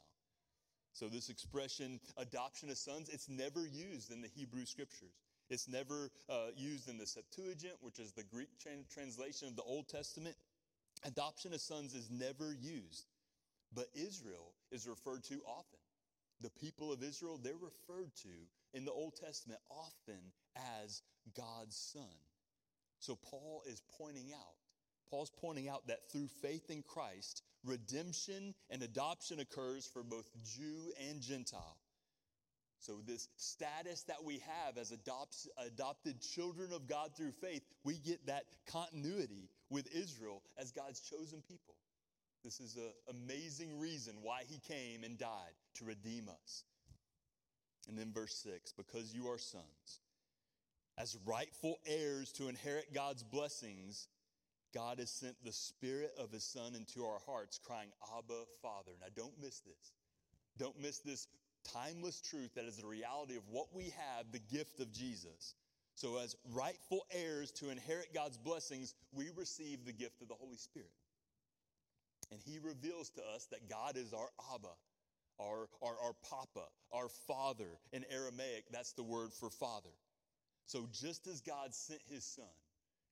So 0.93 1.09
this 1.09 1.29
expression, 1.29 1.99
adoption 2.17 2.69
of 2.69 2.77
sons, 2.77 3.09
it's 3.09 3.27
never 3.27 3.67
used 3.67 4.11
in 4.11 4.21
the 4.21 4.29
Hebrew 4.29 4.65
scriptures. 4.65 5.13
It's 5.49 5.67
never 5.67 6.09
uh, 6.29 6.47
used 6.55 6.87
in 6.87 6.97
the 6.97 7.05
Septuagint, 7.05 7.75
which 7.81 7.99
is 7.99 8.13
the 8.13 8.23
Greek 8.23 8.49
translation 8.89 9.47
of 9.49 9.55
the 9.55 9.63
Old 9.63 9.89
Testament. 9.89 10.35
Adoption 11.03 11.53
of 11.53 11.59
sons 11.59 11.93
is 11.93 12.09
never 12.09 12.53
used, 12.53 13.07
but 13.73 13.87
Israel 13.93 14.53
is 14.71 14.87
referred 14.87 15.23
to 15.25 15.41
often. 15.45 15.79
The 16.41 16.49
people 16.49 16.91
of 16.91 17.03
Israel, 17.03 17.39
they're 17.41 17.53
referred 17.53 18.15
to 18.23 18.29
in 18.73 18.85
the 18.85 18.91
Old 18.91 19.15
Testament 19.15 19.59
often 19.69 20.19
as 20.81 21.01
God's 21.35 21.75
son. 21.75 22.15
So 23.05 23.15
Paul 23.15 23.61
is 23.67 23.83
pointing 23.99 24.33
out, 24.33 24.55
Paul's 25.11 25.29
pointing 25.29 25.69
out 25.69 25.85
that 25.87 26.09
through 26.11 26.27
faith 26.41 26.71
in 26.71 26.81
Christ, 26.81 27.43
redemption 27.63 28.55
and 28.71 28.81
adoption 28.81 29.39
occurs 29.39 29.85
for 29.85 30.01
both 30.01 30.27
Jew 30.43 30.91
and 31.07 31.21
Gentile. 31.21 31.77
So, 32.79 32.97
this 33.05 33.29
status 33.37 34.03
that 34.03 34.23
we 34.23 34.39
have 34.39 34.77
as 34.77 34.91
adopt, 34.91 35.47
adopted 35.65 36.19
children 36.19 36.71
of 36.73 36.87
God 36.87 37.11
through 37.15 37.31
faith, 37.31 37.61
we 37.83 37.97
get 37.99 38.25
that 38.25 38.45
continuity 38.67 39.49
with 39.69 39.87
Israel 39.95 40.41
as 40.57 40.71
God's 40.71 40.99
chosen 40.99 41.41
people. 41.47 41.75
This 42.43 42.59
is 42.59 42.75
an 42.75 42.91
amazing 43.09 43.79
reason 43.79 44.15
why 44.21 44.43
he 44.47 44.59
came 44.59 45.03
and 45.03 45.17
died 45.17 45.53
to 45.75 45.85
redeem 45.85 46.27
us. 46.29 46.63
And 47.87 47.97
then, 47.97 48.11
verse 48.11 48.35
6 48.43 48.73
because 48.73 49.13
you 49.13 49.27
are 49.27 49.37
sons, 49.37 50.01
as 50.97 51.17
rightful 51.25 51.79
heirs 51.85 52.31
to 52.33 52.47
inherit 52.47 52.93
God's 52.93 53.23
blessings, 53.23 54.07
God 54.73 54.99
has 54.99 55.09
sent 55.09 55.35
the 55.43 55.51
Spirit 55.51 56.11
of 56.19 56.31
His 56.31 56.43
Son 56.43 56.75
into 56.75 57.05
our 57.05 57.19
hearts, 57.25 57.59
crying, 57.65 57.89
Abba, 58.17 58.43
Father. 58.61 58.91
Now, 58.99 59.07
don't 59.15 59.33
miss 59.41 59.59
this. 59.61 59.93
Don't 60.57 60.79
miss 60.81 60.99
this 60.99 61.27
timeless 61.73 62.21
truth 62.21 62.53
that 62.55 62.65
is 62.65 62.77
the 62.77 62.87
reality 62.87 63.35
of 63.35 63.43
what 63.49 63.67
we 63.73 63.85
have, 63.85 64.31
the 64.31 64.39
gift 64.39 64.79
of 64.79 64.91
Jesus. 64.91 65.55
So, 65.95 66.17
as 66.17 66.35
rightful 66.53 67.05
heirs 67.11 67.51
to 67.53 67.69
inherit 67.69 68.13
God's 68.13 68.37
blessings, 68.37 68.93
we 69.13 69.29
receive 69.35 69.85
the 69.85 69.93
gift 69.93 70.21
of 70.21 70.27
the 70.27 70.35
Holy 70.35 70.57
Spirit. 70.57 70.91
And 72.31 72.41
He 72.41 72.59
reveals 72.59 73.09
to 73.11 73.21
us 73.33 73.47
that 73.51 73.69
God 73.69 73.97
is 73.97 74.13
our 74.13 74.29
Abba, 74.53 74.67
our, 75.39 75.67
our, 75.81 75.95
our 76.03 76.13
Papa, 76.29 76.67
our 76.91 77.07
Father. 77.27 77.79
In 77.93 78.05
Aramaic, 78.11 78.65
that's 78.71 78.91
the 78.93 79.03
word 79.03 79.31
for 79.33 79.49
Father. 79.49 79.91
So, 80.65 80.87
just 80.91 81.27
as 81.27 81.41
God 81.41 81.73
sent 81.73 82.01
His 82.09 82.23
Son, 82.25 82.45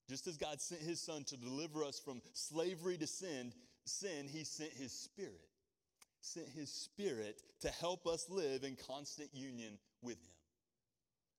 just 0.10 0.28
as 0.28 0.38
God 0.38 0.60
sent 0.60 0.82
His 0.82 1.00
Son 1.00 1.24
to 1.26 1.38
deliver 1.38 1.84
us 1.84 2.00
from 2.00 2.22
slavery 2.34 2.98
to 2.98 3.08
sin, 3.08 3.54
sin, 3.86 4.28
He 4.28 4.44
sent 4.44 4.74
His 4.74 4.92
Spirit 4.92 5.48
sent 6.24 6.48
his 6.48 6.72
spirit 6.72 7.42
to 7.62 7.70
help 7.70 8.08
us 8.08 8.30
live 8.30 8.64
in 8.64 8.78
constant 8.88 9.30
union 9.34 9.78
with 10.02 10.18
him. 10.18 10.34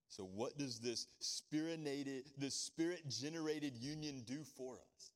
So, 0.09 0.24
what 0.24 0.57
does 0.59 0.79
this 0.79 1.07
spiritated, 1.20 2.24
this 2.38 2.55
spirit 2.55 3.09
generated 3.09 3.74
union 3.77 4.22
do 4.27 4.44
for 4.57 4.74
us? 4.74 5.11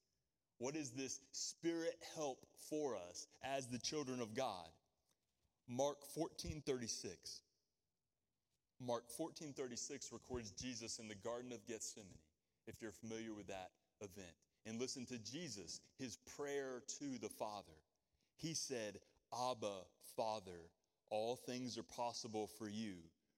What 0.59 0.75
is 0.75 0.91
this 0.91 1.21
spirit 1.33 1.97
help 2.17 2.39
for 2.69 2.97
us 2.97 3.29
as 3.45 3.69
the 3.69 3.79
children 3.79 4.21
of 4.21 4.35
God? 4.35 4.69
Mark 5.69 5.99
14 6.15 6.63
36. 6.67 7.43
Mark 8.81 9.09
14:36 9.11 10.13
records 10.13 10.53
Jesus 10.53 10.99
in 10.99 11.09
the 11.09 11.15
Garden 11.15 11.53
of 11.53 11.67
Gethsemane, 11.67 12.19
if 12.67 12.81
you're 12.81 12.93
familiar 12.93 13.35
with 13.35 13.49
that 13.49 13.71
event. 14.01 14.35
And 14.67 14.79
listen 14.79 15.07
to 15.07 15.19
Jesus, 15.19 15.81
his 15.99 16.17
prayer 16.37 16.83
to 16.99 17.19
the 17.19 17.29
Father. 17.29 17.73
He 18.37 18.55
said, 18.55 19.01
Abba, 19.33 19.87
Father, 20.17 20.71
all 21.11 21.37
things 21.37 21.79
are 21.79 21.83
possible 21.83 22.47
for 22.47 22.69
you. 22.69 22.97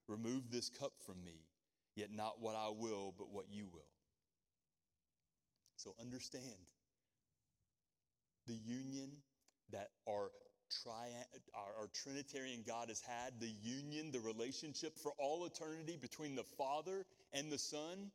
Remove 0.09 0.51
this 0.51 0.69
cup 0.69 0.93
from 1.07 1.23
me, 1.25 1.47
yet 1.95 2.13
not 2.13 2.41
what 2.41 2.57
I 2.57 2.69
will, 2.69 3.15
but 3.17 3.31
what 3.31 3.47
you 3.51 3.69
will. 3.73 3.81
So 5.77 5.95
understand 6.01 6.67
the 8.47 8.57
union 8.57 9.11
that 9.71 9.91
our, 10.09 10.31
tri- 10.83 11.13
our, 11.55 11.83
our 11.83 11.89
Trinitarian 12.03 12.63
God 12.67 12.89
has 12.89 13.01
had, 13.01 13.41
the 13.41 13.53
union, 13.63 14.11
the 14.13 14.21
relationship 14.21 14.99
for 14.99 15.13
all 15.19 15.47
eternity 15.47 15.99
between 16.01 16.35
the 16.35 16.45
Father 16.57 17.05
and 17.33 17.51
the 17.51 17.59
Son. 17.59 18.11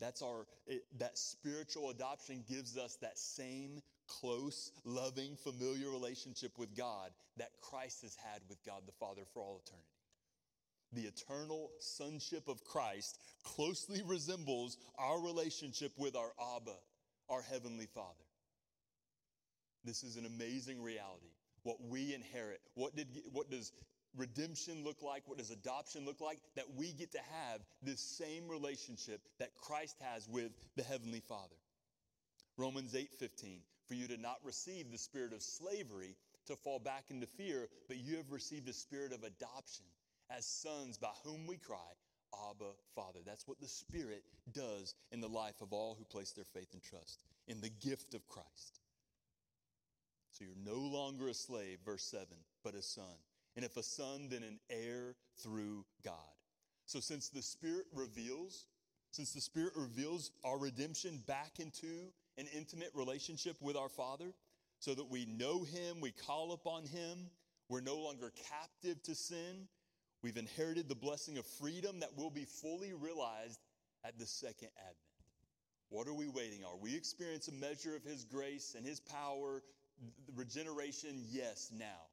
That's 0.00 0.22
our, 0.22 0.46
it, 0.66 0.82
that 0.98 1.16
spiritual 1.16 1.90
adoption 1.90 2.44
gives 2.48 2.76
us 2.76 2.96
that 3.02 3.18
same 3.18 3.82
close, 4.08 4.72
loving, 4.84 5.36
familiar 5.36 5.90
relationship 5.90 6.58
with 6.58 6.76
God 6.76 7.10
that 7.36 7.50
Christ 7.60 8.02
has 8.02 8.16
had 8.16 8.42
with 8.48 8.58
God 8.64 8.82
the 8.86 8.92
Father 8.92 9.22
for 9.32 9.42
all 9.42 9.62
eternity. 9.64 9.88
The 10.92 11.02
eternal 11.02 11.70
sonship 11.78 12.48
of 12.48 12.62
Christ 12.64 13.18
closely 13.44 14.02
resembles 14.04 14.76
our 14.98 15.20
relationship 15.22 15.92
with 15.96 16.16
our 16.16 16.32
Abba, 16.56 16.76
our 17.30 17.42
Heavenly 17.42 17.86
Father. 17.86 18.21
This 19.84 20.02
is 20.02 20.16
an 20.16 20.26
amazing 20.26 20.82
reality. 20.82 21.32
What 21.62 21.76
we 21.88 22.14
inherit, 22.14 22.60
what, 22.74 22.96
did, 22.96 23.06
what 23.32 23.50
does 23.50 23.72
redemption 24.16 24.84
look 24.84 25.02
like? 25.02 25.22
What 25.26 25.38
does 25.38 25.50
adoption 25.50 26.04
look 26.04 26.20
like? 26.20 26.38
That 26.56 26.66
we 26.76 26.92
get 26.92 27.12
to 27.12 27.20
have 27.30 27.60
this 27.82 28.00
same 28.00 28.48
relationship 28.48 29.20
that 29.38 29.54
Christ 29.56 29.96
has 30.00 30.28
with 30.28 30.52
the 30.76 30.82
Heavenly 30.82 31.20
Father. 31.20 31.56
Romans 32.56 32.94
8 32.94 33.10
15. 33.18 33.60
For 33.86 33.94
you 33.94 34.06
did 34.06 34.20
not 34.20 34.36
receive 34.44 34.90
the 34.90 34.98
spirit 34.98 35.32
of 35.32 35.42
slavery 35.42 36.16
to 36.46 36.56
fall 36.56 36.78
back 36.78 37.04
into 37.10 37.26
fear, 37.26 37.68
but 37.88 37.98
you 37.98 38.16
have 38.16 38.30
received 38.30 38.68
a 38.68 38.72
spirit 38.72 39.12
of 39.12 39.24
adoption 39.24 39.84
as 40.30 40.46
sons 40.46 40.98
by 40.98 41.10
whom 41.24 41.46
we 41.46 41.56
cry, 41.56 41.78
Abba, 42.50 42.70
Father. 42.94 43.20
That's 43.24 43.46
what 43.46 43.60
the 43.60 43.68
Spirit 43.68 44.22
does 44.52 44.94
in 45.10 45.20
the 45.20 45.28
life 45.28 45.60
of 45.60 45.72
all 45.72 45.94
who 45.94 46.04
place 46.04 46.32
their 46.32 46.44
faith 46.44 46.72
and 46.72 46.82
trust 46.82 47.24
in 47.46 47.60
the 47.60 47.68
gift 47.68 48.14
of 48.14 48.26
Christ. 48.28 48.80
So 50.32 50.44
you're 50.44 50.74
no 50.74 50.80
longer 50.80 51.28
a 51.28 51.34
slave, 51.34 51.78
verse 51.84 52.04
7, 52.04 52.26
but 52.64 52.74
a 52.74 52.82
son. 52.82 53.04
And 53.54 53.64
if 53.64 53.76
a 53.76 53.82
son, 53.82 54.28
then 54.30 54.42
an 54.42 54.58
heir 54.70 55.14
through 55.42 55.84
God. 56.02 56.14
So 56.86 57.00
since 57.00 57.28
the 57.28 57.42
Spirit 57.42 57.84
reveals, 57.94 58.66
since 59.10 59.32
the 59.32 59.40
Spirit 59.42 59.72
reveals 59.76 60.30
our 60.42 60.58
redemption 60.58 61.22
back 61.26 61.58
into 61.58 62.10
an 62.38 62.46
intimate 62.56 62.90
relationship 62.94 63.56
with 63.60 63.76
our 63.76 63.90
Father 63.90 64.32
so 64.78 64.94
that 64.94 65.10
we 65.10 65.26
know 65.26 65.64
Him, 65.64 66.00
we 66.00 66.12
call 66.12 66.52
upon 66.52 66.86
Him, 66.86 67.30
we're 67.68 67.82
no 67.82 67.98
longer 67.98 68.32
captive 68.50 69.02
to 69.04 69.14
sin. 69.14 69.68
We've 70.22 70.36
inherited 70.36 70.88
the 70.88 70.94
blessing 70.94 71.36
of 71.36 71.46
freedom 71.46 72.00
that 72.00 72.16
will 72.16 72.30
be 72.30 72.44
fully 72.44 72.92
realized 72.94 73.60
at 74.04 74.18
the 74.18 74.26
second 74.26 74.68
advent. 74.78 74.96
What 75.90 76.08
are 76.08 76.14
we 76.14 76.28
waiting? 76.28 76.64
Are 76.64 76.76
we 76.80 76.96
experience 76.96 77.48
a 77.48 77.52
measure 77.52 77.94
of 77.94 78.02
His 78.02 78.24
grace 78.24 78.74
and 78.76 78.86
His 78.86 78.98
power 78.98 79.62
the 80.02 80.32
regeneration, 80.34 81.24
yes, 81.30 81.70
now. 81.76 82.08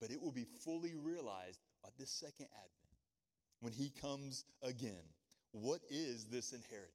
But 0.00 0.10
it 0.10 0.20
will 0.20 0.32
be 0.32 0.46
fully 0.64 0.94
realized 0.94 1.60
at 1.84 1.96
this 1.98 2.10
second 2.10 2.46
advent 2.52 2.86
when 3.60 3.72
he 3.72 3.90
comes 4.00 4.44
again. 4.62 5.04
What 5.52 5.80
is 5.90 6.24
this 6.24 6.52
inheritance? 6.52 6.92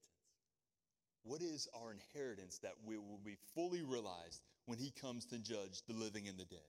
What 1.24 1.42
is 1.42 1.68
our 1.80 1.92
inheritance 1.92 2.60
that 2.60 2.74
we 2.86 2.98
will 2.98 3.20
be 3.24 3.38
fully 3.56 3.82
realized 3.82 4.42
when 4.66 4.78
he 4.78 4.92
comes 5.02 5.26
to 5.26 5.38
judge 5.38 5.82
the 5.88 5.94
living 5.94 6.28
and 6.28 6.38
the 6.38 6.46
dead? 6.46 6.60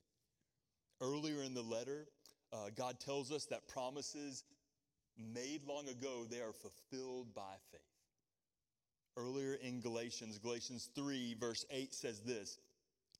Earlier 1.01 1.43
in 1.43 1.55
the 1.55 1.63
letter, 1.63 2.07
uh, 2.53 2.69
God 2.77 3.01
tells 3.01 3.33
us 3.33 3.47
that 3.47 3.69
promises 3.69 4.45
made 5.35 5.63
long 5.67 5.89
ago, 5.89 6.25
they 6.29 6.41
are 6.41 6.53
fulfilled 6.53 7.35
by 7.35 7.55
faith. 7.71 7.81
Earlier 9.17 9.55
in 9.55 9.81
Galatians, 9.81 10.39
Galatians 10.39 10.89
3, 10.95 11.37
verse 11.39 11.67
8 11.71 11.93
says 11.93 12.21
this, 12.21 12.59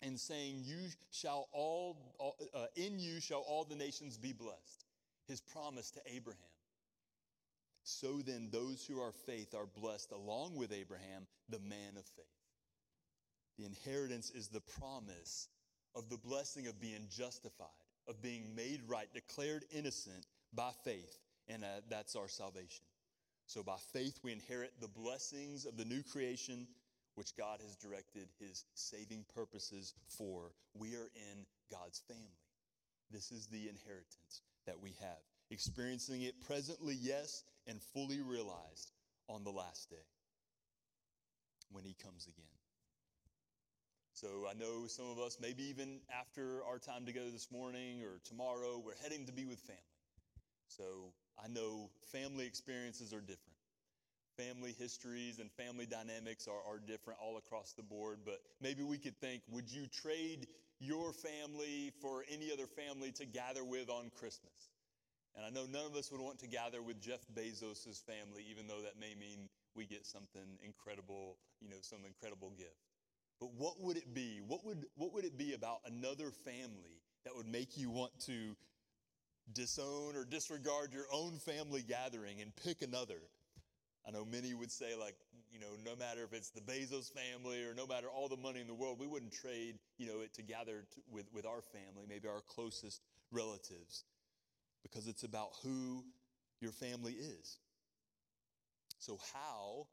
and 0.03 0.19
saying, 0.19 0.63
You 0.65 0.89
shall 1.11 1.49
all, 1.53 1.97
all 2.19 2.37
uh, 2.55 2.67
in 2.77 2.99
you 2.99 3.21
shall 3.21 3.41
all 3.41 3.65
the 3.65 3.77
nations 3.77 4.19
be 4.19 4.33
blessed. 4.33 4.85
His 5.29 5.41
promise 5.41 5.91
to 5.93 6.01
Abraham. 6.07 6.41
So 7.85 8.21
then, 8.25 8.49
those 8.53 8.85
who 8.87 9.01
are 9.01 9.13
faith 9.13 9.55
are 9.55 9.67
blessed 9.67 10.13
along 10.13 10.57
with 10.57 10.73
Abraham, 10.73 11.27
the 11.49 11.59
man 11.59 11.97
of 11.97 12.05
faith. 12.05 12.27
The 13.59 13.65
inheritance 13.65 14.31
is 14.31 14.49
the 14.49 14.61
promise 14.61 15.49
of 15.95 16.09
the 16.09 16.17
blessing 16.17 16.69
of 16.69 16.81
being 16.81 17.07
justified, 17.11 17.67
of 18.09 18.23
being 18.23 18.55
made 18.55 18.81
right, 18.87 19.13
declared 19.13 19.65
innocent 19.73 20.27
by 20.55 20.71
faith, 20.85 21.19
and 21.49 21.65
uh, 21.65 21.81
that's 21.89 22.17
our 22.17 22.29
salvation. 22.29 22.85
So 23.47 23.63
by 23.63 23.77
faith, 23.93 24.19
we 24.23 24.33
inherit 24.33 24.73
the 24.81 24.89
blessings 24.89 25.67
of 25.67 25.77
the 25.77 25.85
new 25.85 26.03
creation, 26.03 26.67
which 27.15 27.37
God 27.37 27.61
has 27.61 27.77
directed 27.77 28.29
his 28.39 28.65
saving 28.75 29.25
purposes 29.35 29.95
for. 30.07 30.53
We 30.75 30.95
are 30.95 31.11
in 31.15 31.47
God's 31.71 32.01
family. 32.09 32.23
This 33.11 33.31
is 33.31 33.47
the 33.47 33.69
inheritance 33.69 34.43
that 34.67 34.81
we 34.81 34.95
have. 35.01 35.21
Experiencing 35.51 36.23
it 36.23 36.41
presently, 36.41 36.97
yes, 36.99 37.45
and 37.67 37.83
fully 37.83 38.21
realized 38.21 38.93
on 39.29 39.45
the 39.45 39.51
last 39.51 39.91
day 39.91 39.97
when 41.71 41.85
he 41.85 41.95
comes 42.03 42.27
again. 42.27 42.47
So 44.15 44.47
I 44.49 44.55
know 44.55 44.87
some 44.87 45.11
of 45.11 45.19
us, 45.19 45.39
maybe 45.41 45.65
even 45.65 46.01
after 46.19 46.63
our 46.65 46.79
time 46.79 47.05
together 47.05 47.31
this 47.31 47.51
morning 47.51 48.03
or 48.03 48.21
tomorrow, 48.25 48.81
we're 48.85 48.97
heading 49.03 49.27
to 49.27 49.33
be 49.33 49.47
with 49.47 49.59
family. 49.61 49.83
So 50.69 51.13
I 51.43 51.49
know 51.49 51.91
family 52.13 52.47
experiences 52.47 53.13
are 53.13 53.21
different. 53.21 53.52
Family 54.37 54.75
histories 54.79 55.39
and 55.39 55.51
family 55.53 55.87
dynamics 55.87 56.49
are, 56.49 56.73
are 56.73 56.79
different 56.79 57.19
all 57.23 57.37
across 57.37 57.73
the 57.73 57.83
board, 57.83 58.21
but 58.25 58.41
maybe 58.61 58.83
we 58.83 58.99
could 58.99 59.17
think 59.19 59.43
would 59.51 59.71
you 59.71 59.87
trade 59.87 60.47
your 60.81 61.13
family 61.13 61.93
for 62.01 62.25
any 62.31 62.51
other 62.53 62.67
family 62.67 63.13
to 63.13 63.27
gather 63.27 63.65
with 63.65 63.91
on 63.91 64.11
Christmas? 64.19 64.71
And 65.37 65.45
I 65.47 65.51
know 65.51 65.67
none 65.67 65.87
of 65.87 65.97
us 65.97 66.11
would 66.11 66.21
want 66.21 66.39
to 66.41 66.47
gather 66.47 66.83
with 66.83 67.01
Jeff 67.01 67.21
Bezos' 67.35 68.03
family, 68.05 68.45
even 68.51 68.67
though 68.67 68.83
that 68.83 68.99
may 69.01 69.15
mean 69.19 69.49
we 69.75 69.87
get 69.87 70.07
something 70.07 70.59
incredible, 70.65 71.37
you 71.61 71.69
know, 71.69 71.77
some 71.81 72.01
incredible 72.07 72.53
gift. 72.57 72.89
But 73.41 73.51
what 73.57 73.81
would 73.81 73.97
it 73.97 74.13
be? 74.15 74.41
What 74.47 74.65
would, 74.65 74.85
what 74.97 75.15
would 75.15 75.25
it 75.25 75.39
be 75.39 75.55
about 75.55 75.79
another 75.87 76.31
family 76.31 77.01
that 77.25 77.35
would 77.35 77.49
make 77.49 77.77
you 77.79 77.91
want 77.91 78.13
to 78.27 78.57
disown 79.53 80.17
or 80.17 80.25
disregard 80.25 80.93
your 80.93 81.07
own 81.13 81.39
family 81.39 81.83
gathering 81.83 82.41
and 82.41 82.55
pick 82.57 82.83
another. 82.83 83.21
I 84.07 84.11
know 84.11 84.25
many 84.25 84.53
would 84.55 84.73
say, 84.73 84.97
like, 84.99 85.15
you 85.51 85.61
know, 85.61 85.75
no 85.85 85.95
matter 85.97 86.25
if 86.25 86.33
it's 86.33 86.51
the 86.51 86.61
Bezos 86.61 87.13
family 87.13 87.63
or 87.63 87.75
no 87.75 87.87
matter 87.87 88.09
all 88.09 88.29
the 88.29 88.37
money 88.37 88.61
in 88.61 88.67
the 88.67 88.75
world, 88.75 88.99
we 88.99 89.07
wouldn't 89.07 89.33
trade, 89.33 89.77
you 89.99 90.09
know, 90.09 90.21
it 90.21 90.35
together 90.35 90.85
to, 90.95 91.01
with, 91.11 91.27
with 91.33 91.47
our 91.47 91.63
family, 91.63 92.07
maybe 92.09 92.27
our 92.27 92.43
closest 92.49 93.01
relatives, 93.31 94.05
because 94.83 95.07
it's 95.07 95.23
about 95.23 95.51
who 95.63 96.05
your 96.61 96.73
family 96.73 97.13
is. 97.13 97.59
So, 98.99 99.19
how, 99.33 99.87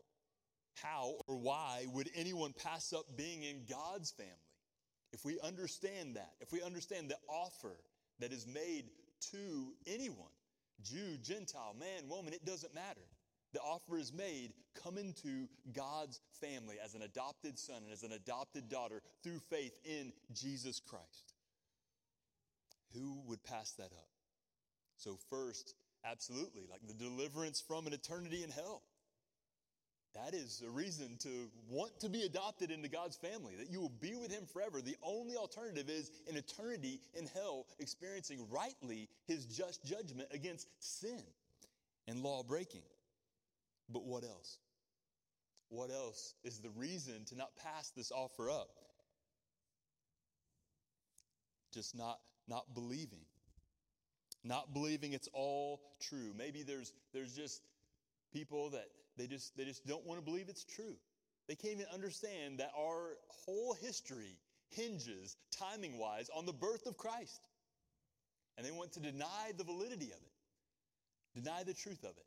how 0.82 1.15
or 1.28 1.38
why 1.38 1.86
would 1.93 2.10
anyone 2.15 2.54
pass 2.54 2.93
up 2.93 3.06
being 3.15 3.43
in 3.43 3.65
God's 3.69 4.12
family? 4.12 4.34
If 5.12 5.26
we 5.26 5.39
understand 5.43 6.15
that, 6.15 6.34
if 6.39 6.52
we 6.52 6.62
understand 6.62 7.10
the 7.10 7.17
offer 7.28 7.76
that 8.19 8.32
is 8.32 8.45
made 8.45 8.86
to 9.32 9.74
anyone 9.88 10.30
Jew, 10.82 11.17
Gentile, 11.22 11.76
man, 11.78 12.08
woman, 12.08 12.34
it 12.34 12.45
doesn't 12.45 12.74
matter. 12.74 13.02
The 13.54 13.60
offer 13.62 13.98
is 13.98 14.14
made 14.14 14.54
come 14.84 14.98
into 14.98 15.48
God's 15.74 16.20
family 16.40 16.76
as 16.84 16.94
an 16.94 17.02
adopted 17.02 17.58
son 17.58 17.78
and 17.84 17.92
as 17.92 18.04
an 18.04 18.12
adopted 18.12 18.70
daughter 18.70 19.02
through 19.24 19.40
faith 19.50 19.78
in 19.86 20.14
Jesus 20.34 20.80
Christ. 20.80 21.34
Who 22.94 23.22
would 23.28 23.44
pass 23.44 23.72
that 23.74 23.86
up? 23.92 24.10
So, 24.98 25.18
first, 25.30 25.76
absolutely, 26.06 26.64
like 26.70 26.82
the 26.88 26.94
deliverance 26.94 27.64
from 27.66 27.88
an 27.88 27.94
eternity 27.94 28.44
in 28.44 28.52
hell. 28.52 28.84
That 30.16 30.34
is 30.34 30.64
a 30.66 30.70
reason 30.70 31.18
to 31.20 31.50
want 31.70 32.00
to 32.00 32.10
be 32.10 32.24
adopted 32.24 32.72
into 32.72 32.90
God's 32.90 33.16
family, 33.16 33.54
that 33.58 33.70
you 33.70 33.80
will 33.80 33.94
be 34.02 34.16
with 34.16 34.32
Him 34.32 34.46
forever. 34.52 34.82
The 34.82 34.98
only 35.04 35.36
alternative 35.36 35.88
is 35.88 36.12
an 36.28 36.36
eternity 36.36 37.00
in 37.14 37.28
hell, 37.28 37.68
experiencing 37.80 38.48
rightly 38.50 39.08
His 39.28 39.46
just 39.46 39.86
judgment 39.86 40.30
against 40.32 40.68
sin 40.80 41.22
and 42.08 42.24
law 42.24 42.42
breaking. 42.42 42.82
But 43.89 44.06
what 44.06 44.23
else? 44.23 44.60
What 45.69 45.91
else 45.91 46.34
is 46.43 46.60
the 46.60 46.69
reason 46.71 47.25
to 47.30 47.36
not 47.36 47.49
pass 47.63 47.91
this 47.95 48.12
offer 48.12 48.49
up? 48.49 48.69
Just 51.73 51.95
not, 51.95 52.19
not 52.47 52.73
believing. 52.73 53.25
Not 54.43 54.73
believing 54.73 55.13
it's 55.13 55.30
all 55.34 55.82
true. 56.02 56.34
Maybe 56.38 56.63
there's, 56.63 56.93
there's 57.13 57.36
just 57.36 57.62
people 58.34 58.71
that 58.71 58.88
they 59.17 59.28
just, 59.28 59.56
they 59.58 59.65
just 59.65 59.86
don't 59.86 60.06
want 60.06 60.19
to 60.19 60.25
believe 60.25 60.49
it's 60.49 60.63
true. 60.63 60.95
They 61.47 61.56
can't 61.56 61.75
even 61.75 61.88
understand 61.93 62.60
that 62.60 62.71
our 62.78 63.17
whole 63.28 63.73
history 63.73 64.38
hinges, 64.69 65.36
timing 65.52 65.97
wise, 65.97 66.30
on 66.36 66.45
the 66.45 66.54
birth 66.54 66.86
of 66.86 66.95
Christ. 66.97 67.41
And 68.58 68.65
they 68.65 68.71
want 68.71 68.93
to 68.93 68.99
deny 68.99 69.52
the 69.58 69.63
validity 69.63 70.06
of 70.06 70.17
it, 70.17 71.41
deny 71.43 71.63
the 71.63 71.73
truth 71.73 72.04
of 72.04 72.12
it. 72.12 72.25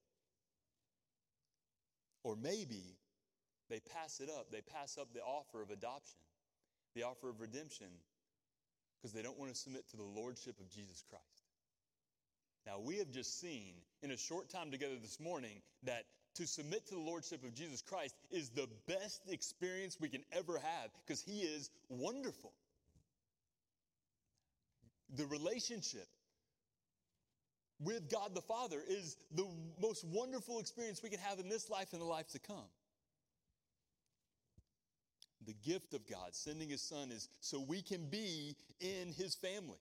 Or 2.24 2.36
maybe 2.36 2.82
they 3.68 3.80
pass 3.80 4.20
it 4.20 4.28
up. 4.28 4.50
They 4.50 4.60
pass 4.60 4.98
up 4.98 5.12
the 5.12 5.22
offer 5.22 5.62
of 5.62 5.70
adoption, 5.70 6.20
the 6.94 7.02
offer 7.02 7.28
of 7.28 7.40
redemption, 7.40 7.88
because 9.00 9.12
they 9.12 9.22
don't 9.22 9.38
want 9.38 9.52
to 9.52 9.56
submit 9.56 9.88
to 9.90 9.96
the 9.96 10.02
lordship 10.02 10.60
of 10.60 10.70
Jesus 10.70 11.02
Christ. 11.08 11.42
Now, 12.66 12.78
we 12.78 12.98
have 12.98 13.10
just 13.10 13.40
seen 13.40 13.74
in 14.02 14.12
a 14.12 14.16
short 14.16 14.48
time 14.48 14.70
together 14.70 14.94
this 15.00 15.18
morning 15.18 15.60
that 15.82 16.04
to 16.36 16.46
submit 16.46 16.86
to 16.86 16.94
the 16.94 17.00
Lordship 17.00 17.44
of 17.44 17.54
Jesus 17.54 17.82
Christ 17.82 18.14
is 18.30 18.48
the 18.50 18.68
best 18.86 19.22
experience 19.28 19.98
we 20.00 20.08
can 20.08 20.22
ever 20.32 20.58
have 20.58 20.90
because 21.04 21.20
He 21.20 21.40
is 21.40 21.70
wonderful. 21.88 22.52
The 25.16 25.26
relationship 25.26 26.06
with 27.84 28.10
God 28.10 28.34
the 28.34 28.40
Father 28.40 28.78
is 28.86 29.16
the 29.34 29.46
most 29.80 30.04
wonderful 30.04 30.60
experience 30.60 31.02
we 31.02 31.10
can 31.10 31.20
have 31.20 31.38
in 31.38 31.48
this 31.48 31.68
life 31.70 31.92
and 31.92 32.00
the 32.00 32.06
life 32.06 32.28
to 32.28 32.38
come. 32.38 32.70
The 35.46 35.54
gift 35.54 35.92
of 35.92 36.06
God, 36.08 36.34
sending 36.34 36.68
His 36.68 36.82
Son, 36.82 37.10
is 37.10 37.28
so 37.40 37.60
we 37.60 37.82
can 37.82 38.06
be 38.06 38.54
in 38.80 39.12
His 39.12 39.34
family 39.34 39.80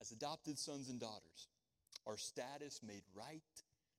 as 0.00 0.12
adopted 0.12 0.58
sons 0.58 0.88
and 0.88 1.00
daughters. 1.00 1.48
Our 2.06 2.16
status 2.16 2.80
made 2.86 3.02
right, 3.14 3.42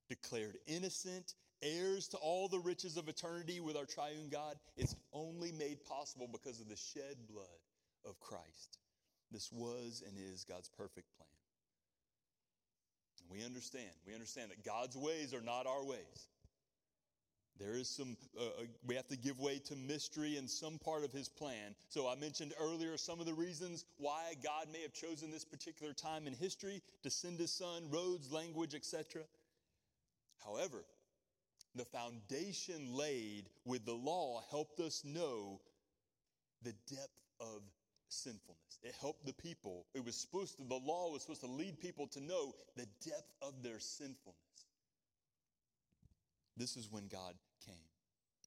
declared 0.08 0.56
innocent, 0.66 1.34
heirs 1.62 2.08
to 2.08 2.16
all 2.18 2.48
the 2.48 2.58
riches 2.58 2.96
of 2.96 3.08
eternity 3.08 3.60
with 3.60 3.76
our 3.76 3.84
triune 3.84 4.28
God, 4.30 4.56
it's 4.76 4.96
only 5.12 5.52
made 5.52 5.84
possible 5.84 6.28
because 6.30 6.60
of 6.60 6.68
the 6.68 6.76
shed 6.76 7.16
blood 7.30 7.46
of 8.06 8.18
Christ. 8.20 8.78
This 9.30 9.50
was 9.52 10.02
and 10.06 10.16
is 10.16 10.44
God's 10.44 10.68
perfect 10.68 11.08
plan. 11.16 11.37
We 13.30 13.44
understand, 13.44 13.90
we 14.06 14.14
understand 14.14 14.50
that 14.50 14.64
God's 14.64 14.96
ways 14.96 15.34
are 15.34 15.42
not 15.42 15.66
our 15.66 15.84
ways. 15.84 16.28
There 17.58 17.74
is 17.74 17.88
some, 17.88 18.16
uh, 18.38 18.44
uh, 18.44 18.66
we 18.86 18.94
have 18.94 19.08
to 19.08 19.16
give 19.16 19.40
way 19.40 19.58
to 19.66 19.74
mystery 19.74 20.36
in 20.36 20.46
some 20.46 20.78
part 20.78 21.02
of 21.02 21.12
his 21.12 21.28
plan. 21.28 21.74
So 21.88 22.08
I 22.08 22.14
mentioned 22.14 22.54
earlier 22.60 22.96
some 22.96 23.18
of 23.18 23.26
the 23.26 23.34
reasons 23.34 23.84
why 23.96 24.34
God 24.42 24.66
may 24.72 24.80
have 24.82 24.92
chosen 24.92 25.30
this 25.30 25.44
particular 25.44 25.92
time 25.92 26.28
in 26.28 26.34
history 26.34 26.80
to 27.02 27.10
send 27.10 27.40
his 27.40 27.50
son, 27.50 27.90
roads, 27.90 28.30
language, 28.30 28.74
etc. 28.74 29.22
However, 30.44 30.84
the 31.74 31.84
foundation 31.84 32.94
laid 32.94 33.48
with 33.64 33.84
the 33.84 33.94
law 33.94 34.42
helped 34.50 34.78
us 34.78 35.04
know 35.04 35.60
the 36.62 36.74
depth 36.88 37.20
of 37.40 37.62
sinfulness. 38.08 38.78
It 38.82 38.94
helped 39.00 39.26
the 39.26 39.32
people. 39.32 39.86
It 39.94 40.04
was 40.04 40.16
supposed 40.16 40.56
to, 40.56 40.64
the 40.68 40.74
law 40.74 41.12
was 41.12 41.22
supposed 41.22 41.42
to 41.42 41.46
lead 41.46 41.80
people 41.80 42.06
to 42.08 42.20
know 42.20 42.54
the 42.76 42.86
depth 43.04 43.34
of 43.42 43.62
their 43.62 43.78
sinfulness. 43.78 44.36
This 46.56 46.76
is 46.76 46.90
when 46.90 47.06
God 47.06 47.34
came. 47.64 47.74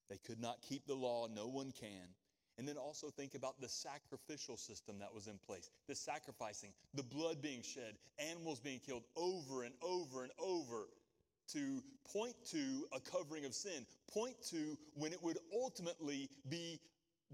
They 0.09 0.17
could 0.17 0.39
not 0.39 0.61
keep 0.61 0.85
the 0.85 0.93
law, 0.93 1.27
no 1.33 1.47
one 1.47 1.71
can. 1.71 2.09
And 2.57 2.67
then 2.67 2.75
also 2.77 3.09
think 3.09 3.33
about 3.33 3.61
the 3.61 3.69
sacrificial 3.69 4.57
system 4.57 4.99
that 4.99 5.13
was 5.13 5.27
in 5.27 5.39
place 5.45 5.69
the 5.87 5.95
sacrificing, 5.95 6.71
the 6.93 7.03
blood 7.03 7.41
being 7.41 7.61
shed, 7.61 7.95
animals 8.19 8.59
being 8.59 8.79
killed 8.79 9.03
over 9.15 9.63
and 9.63 9.73
over 9.81 10.23
and 10.23 10.31
over 10.37 10.87
to 11.53 11.81
point 12.11 12.35
to 12.51 12.85
a 12.93 12.99
covering 12.99 13.45
of 13.45 13.53
sin, 13.53 13.85
point 14.11 14.35
to 14.49 14.77
when 14.95 15.13
it 15.13 15.23
would 15.23 15.37
ultimately 15.53 16.29
be 16.49 16.79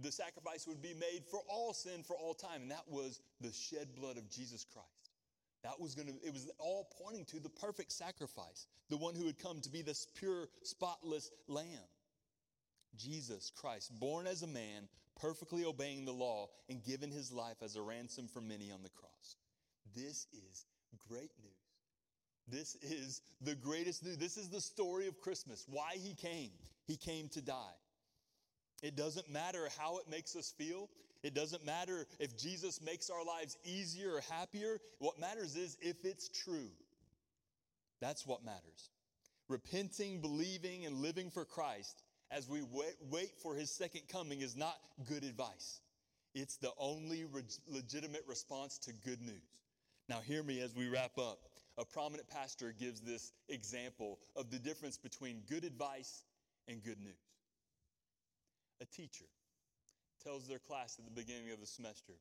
the 0.02 0.12
sacrifice 0.12 0.68
would 0.68 0.82
be 0.82 0.94
made 0.94 1.24
for 1.30 1.40
all 1.50 1.74
sin 1.74 2.04
for 2.04 2.16
all 2.16 2.34
time, 2.34 2.62
and 2.64 2.72
that 2.72 2.88
was 2.88 3.20
the 3.42 3.52
shed 3.52 3.96
blood 3.96 4.18
of 4.18 4.30
Jesus 4.30 4.66
Christ. 4.72 5.12
That 5.64 5.80
was 5.80 5.96
going 5.96 6.08
to, 6.08 6.14
it 6.26 6.34
was 6.34 6.50
all 6.60 6.90
pointing 7.04 7.26
to 7.26 7.40
the 7.40 7.50
perfect 7.50 7.92
sacrifice, 7.92 8.68
the 8.90 8.98
one 8.98 9.16
who 9.16 9.26
would 9.26 9.40
come 9.40 9.60
to 9.62 9.70
be 9.70 9.82
this 9.82 10.08
pure, 10.16 10.48
spotless 10.64 11.32
lamb. 11.48 11.66
Jesus 12.96 13.52
Christ, 13.56 13.92
born 14.00 14.28
as 14.28 14.44
a 14.44 14.48
man, 14.48 14.88
perfectly 15.20 15.66
obeying 15.66 16.06
the 16.06 16.12
law, 16.12 16.50
and 16.70 16.84
given 16.84 17.12
his 17.12 17.32
life 17.32 17.58
as 17.64 17.76
a 17.76 17.82
ransom 17.82 18.28
for 18.28 18.42
many 18.42 18.72
on 18.72 18.84
the 18.84 18.90
cross. 18.90 19.36
This 19.96 20.28
is 20.32 20.66
great 21.10 21.32
news. 21.42 21.52
This 22.48 22.76
is 22.76 23.22
the 23.42 23.56
greatest 23.56 24.06
news. 24.06 24.18
This 24.18 24.38
is 24.38 24.50
the 24.50 24.62
story 24.62 25.08
of 25.08 25.20
Christmas, 25.20 25.66
why 25.70 25.96
he 25.96 26.14
came. 26.14 26.52
He 26.86 26.96
came 26.96 27.28
to 27.30 27.42
die. 27.42 27.76
It 28.84 28.96
doesn't 28.96 29.30
matter 29.30 29.68
how 29.78 29.98
it 29.98 30.10
makes 30.10 30.36
us 30.36 30.54
feel. 30.58 30.90
It 31.24 31.34
doesn't 31.34 31.66
matter 31.66 32.06
if 32.20 32.38
Jesus 32.38 32.80
makes 32.82 33.10
our 33.10 33.24
lives 33.26 33.58
easier 33.64 34.16
or 34.16 34.22
happier. 34.32 34.80
What 35.00 35.20
matters 35.20 35.56
is 35.56 35.78
if 35.82 36.06
it's 36.06 36.30
true. 36.30 36.70
That's 38.00 38.26
what 38.28 38.46
matters. 38.46 38.92
Repenting, 39.48 40.22
believing, 40.22 40.86
and 40.86 41.02
living 41.02 41.32
for 41.32 41.46
Christ 41.46 42.04
as 42.30 42.50
we 42.50 42.62
wait, 43.10 43.32
for 43.42 43.56
his 43.56 43.72
second 43.72 44.02
coming 44.12 44.42
is 44.42 44.56
not 44.56 44.78
good 45.08 45.24
advice. 45.24 45.80
It's 46.36 46.58
the 46.58 46.72
only 46.78 47.26
re- 47.26 47.42
legitimate 47.68 48.24
response 48.28 48.78
to 48.80 48.92
good 49.06 49.22
news. 49.22 49.58
Now, 50.10 50.20
hear 50.20 50.44
me 50.44 50.62
as 50.62 50.76
we 50.76 50.88
wrap 50.88 51.18
up. 51.18 51.40
A 51.78 51.86
prominent 51.86 52.30
pastor 52.30 52.74
gives 52.78 53.02
this 53.02 53.32
example 53.50 54.20
of 54.36 54.50
the 54.52 54.58
difference 54.58 54.98
between 54.98 55.42
good 55.50 55.64
advice 55.64 56.24
and 56.68 56.84
good 56.84 57.00
news. 57.00 57.27
A 58.82 58.86
teacher 58.86 59.26
tells 60.24 60.48
their 60.48 60.60
class 60.60 60.98
at 61.00 61.06
the 61.06 61.12
beginning 61.12 61.52
of 61.52 61.60
the 61.60 61.66
semester 61.66 62.14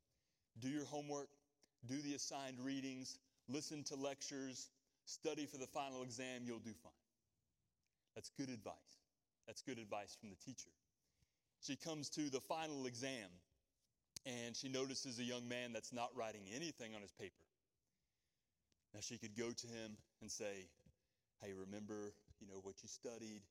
do 0.59 0.69
your 0.69 0.87
homework, 0.87 1.29
do 1.87 2.01
the 2.01 2.15
assigned 2.15 2.59
readings, 2.61 3.19
listen 3.49 3.85
to 3.85 3.95
lectures, 3.95 4.71
study 5.05 5.45
for 5.45 5.59
the 5.59 5.67
final 5.67 6.03
exam, 6.03 6.43
you'll 6.45 6.59
do 6.59 6.73
fine. 6.83 6.93
That's 8.15 8.31
good 8.39 8.49
advice. 8.49 8.75
That's 9.47 9.61
good 9.61 9.79
advice 9.79 10.17
from 10.19 10.31
the 10.31 10.37
teacher. 10.37 10.71
She 11.61 11.77
comes 11.77 12.09
to 12.11 12.31
the 12.31 12.41
final 12.41 12.87
exam 12.87 13.29
and 14.25 14.57
she 14.57 14.69
notices 14.69 15.19
a 15.19 15.25
young 15.25 15.47
man 15.47 15.73
that's 15.73 15.93
not 15.93 16.11
writing 16.17 16.43
anything 16.55 16.95
on 16.95 17.03
his 17.03 17.13
paper. 17.13 17.45
Now 18.95 19.01
she 19.01 19.19
could 19.19 19.37
go 19.37 19.51
to 19.51 19.67
him 19.67 19.97
and 20.23 20.31
say, 20.31 20.69
Hey, 21.43 21.53
remember, 21.53 22.15
you 22.41 22.47
know, 22.47 22.61
what 22.63 22.77
you 22.83 22.89
studied, 22.89 23.43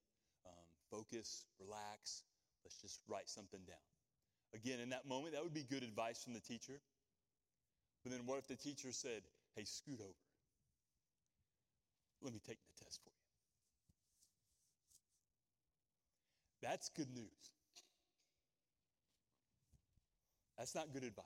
um, 0.45 0.65
focus, 0.89 1.45
relax, 1.59 2.23
let's 2.65 2.81
just 2.81 2.99
write 3.07 3.29
something 3.29 3.61
down. 3.67 3.85
Again, 4.53 4.79
in 4.79 4.89
that 4.89 5.07
moment, 5.07 5.33
that 5.33 5.43
would 5.43 5.53
be 5.53 5.63
good 5.63 5.83
advice 5.83 6.23
from 6.23 6.33
the 6.33 6.39
teacher. 6.39 6.81
But 8.03 8.11
then 8.11 8.21
what 8.25 8.39
if 8.39 8.47
the 8.47 8.55
teacher 8.55 8.91
said, 8.91 9.21
Hey, 9.55 9.63
scoot 9.63 9.99
over? 10.01 10.25
Let 12.21 12.33
me 12.33 12.39
take 12.45 12.57
the 12.57 12.83
test 12.83 12.99
for 13.03 13.09
you. 13.09 13.15
That's 16.61 16.89
good 16.89 17.13
news. 17.13 17.51
That's 20.57 20.73
not 20.73 20.91
good 20.93 21.03
advice. 21.03 21.25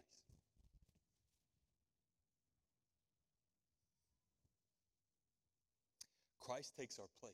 Christ 6.40 6.76
takes 6.76 6.98
our 7.00 7.06
place. 7.22 7.32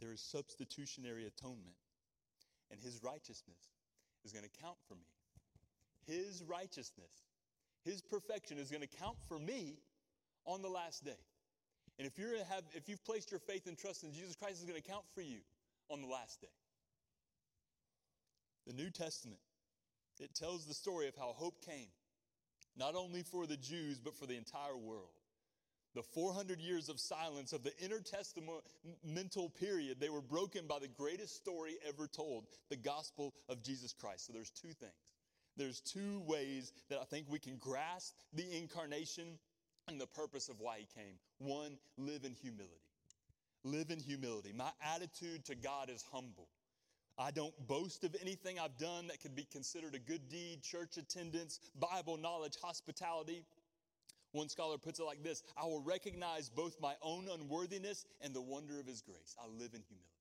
There 0.00 0.12
is 0.12 0.20
substitutionary 0.20 1.26
atonement, 1.26 1.76
and 2.70 2.80
his 2.80 3.00
righteousness 3.02 3.70
is 4.24 4.32
going 4.32 4.44
to 4.44 4.62
count 4.62 4.76
for 4.88 4.94
me. 4.94 5.06
His 6.06 6.42
righteousness, 6.46 7.24
his 7.84 8.00
perfection 8.02 8.58
is 8.58 8.70
going 8.70 8.82
to 8.82 8.96
count 8.98 9.16
for 9.28 9.38
me 9.38 9.78
on 10.44 10.62
the 10.62 10.68
last 10.68 11.04
day. 11.04 11.18
And 11.98 12.06
if, 12.06 12.18
you're 12.18 12.36
have, 12.36 12.64
if 12.74 12.88
you've 12.88 13.04
placed 13.04 13.30
your 13.30 13.40
faith 13.40 13.66
and 13.66 13.76
trust 13.76 14.04
in 14.04 14.12
Jesus 14.12 14.36
Christ, 14.36 14.56
it's 14.60 14.70
going 14.70 14.80
to 14.80 14.88
count 14.88 15.04
for 15.14 15.22
you 15.22 15.38
on 15.88 16.02
the 16.02 16.08
last 16.08 16.40
day. 16.40 16.48
The 18.66 18.74
New 18.74 18.90
Testament, 18.90 19.40
it 20.20 20.34
tells 20.34 20.66
the 20.66 20.74
story 20.74 21.08
of 21.08 21.16
how 21.16 21.32
hope 21.36 21.64
came, 21.64 21.88
not 22.76 22.94
only 22.94 23.22
for 23.22 23.46
the 23.46 23.56
Jews, 23.56 23.98
but 23.98 24.16
for 24.16 24.26
the 24.26 24.36
entire 24.36 24.76
world. 24.76 25.15
The 25.96 26.02
400 26.02 26.60
years 26.60 26.90
of 26.90 27.00
silence 27.00 27.54
of 27.54 27.62
the 27.64 27.72
intertestamental 27.82 29.54
period, 29.54 29.96
they 29.98 30.10
were 30.10 30.20
broken 30.20 30.66
by 30.66 30.78
the 30.78 30.88
greatest 30.88 31.34
story 31.36 31.76
ever 31.88 32.06
told 32.06 32.44
the 32.68 32.76
gospel 32.76 33.32
of 33.48 33.62
Jesus 33.62 33.94
Christ. 33.94 34.26
So 34.26 34.34
there's 34.34 34.50
two 34.50 34.74
things. 34.74 34.92
There's 35.56 35.80
two 35.80 36.20
ways 36.26 36.74
that 36.90 36.98
I 37.00 37.04
think 37.04 37.24
we 37.30 37.38
can 37.38 37.56
grasp 37.56 38.14
the 38.34 38.44
incarnation 38.58 39.38
and 39.88 39.98
the 39.98 40.06
purpose 40.06 40.50
of 40.50 40.60
why 40.60 40.80
he 40.80 40.88
came. 40.94 41.14
One, 41.38 41.78
live 41.96 42.26
in 42.26 42.34
humility. 42.34 42.74
Live 43.64 43.90
in 43.90 43.98
humility. 43.98 44.52
My 44.54 44.72
attitude 44.94 45.46
to 45.46 45.54
God 45.54 45.88
is 45.88 46.04
humble. 46.12 46.48
I 47.18 47.30
don't 47.30 47.54
boast 47.66 48.04
of 48.04 48.14
anything 48.20 48.58
I've 48.58 48.76
done 48.76 49.06
that 49.06 49.22
could 49.22 49.34
be 49.34 49.46
considered 49.50 49.94
a 49.94 49.98
good 49.98 50.28
deed, 50.28 50.62
church 50.62 50.98
attendance, 50.98 51.60
Bible 51.80 52.18
knowledge, 52.18 52.56
hospitality. 52.62 53.42
One 54.36 54.50
scholar 54.50 54.76
puts 54.76 55.00
it 55.00 55.04
like 55.04 55.22
this 55.22 55.42
I 55.56 55.64
will 55.64 55.80
recognize 55.80 56.50
both 56.50 56.78
my 56.78 56.92
own 57.00 57.26
unworthiness 57.32 58.04
and 58.20 58.34
the 58.34 58.42
wonder 58.42 58.78
of 58.78 58.86
his 58.86 59.00
grace. 59.00 59.34
I 59.42 59.46
live 59.46 59.72
in 59.72 59.80
humility. 59.80 60.12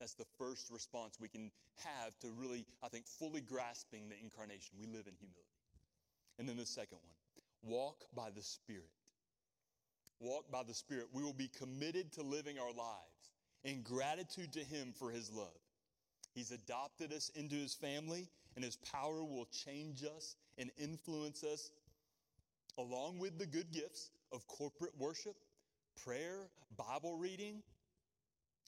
That's 0.00 0.14
the 0.14 0.24
first 0.38 0.70
response 0.70 1.18
we 1.20 1.28
can 1.28 1.50
have 1.84 2.18
to 2.20 2.28
really, 2.30 2.64
I 2.82 2.88
think, 2.88 3.06
fully 3.06 3.42
grasping 3.42 4.08
the 4.08 4.16
incarnation. 4.22 4.78
We 4.80 4.86
live 4.86 5.06
in 5.06 5.14
humility. 5.20 5.60
And 6.38 6.48
then 6.48 6.56
the 6.56 6.64
second 6.64 6.98
one 7.04 7.70
walk 7.76 8.06
by 8.16 8.30
the 8.34 8.40
Spirit 8.40 8.88
walk 10.20 10.50
by 10.50 10.62
the 10.62 10.74
Spirit, 10.74 11.06
we 11.12 11.22
will 11.22 11.32
be 11.32 11.48
committed 11.48 12.12
to 12.12 12.22
living 12.22 12.58
our 12.58 12.72
lives 12.72 13.30
in 13.64 13.82
gratitude 13.82 14.52
to 14.52 14.60
Him 14.60 14.92
for 14.98 15.10
His 15.10 15.30
love. 15.32 15.58
He's 16.34 16.52
adopted 16.52 17.12
us 17.12 17.30
into 17.34 17.56
His 17.56 17.74
family, 17.74 18.28
and 18.54 18.64
His 18.64 18.76
power 18.76 19.24
will 19.24 19.46
change 19.46 20.04
us 20.04 20.36
and 20.58 20.70
influence 20.78 21.42
us 21.42 21.70
along 22.78 23.18
with 23.18 23.38
the 23.38 23.46
good 23.46 23.70
gifts 23.72 24.10
of 24.32 24.46
corporate 24.46 24.92
worship, 24.98 25.36
prayer, 26.04 26.48
Bible 26.76 27.16
reading, 27.16 27.62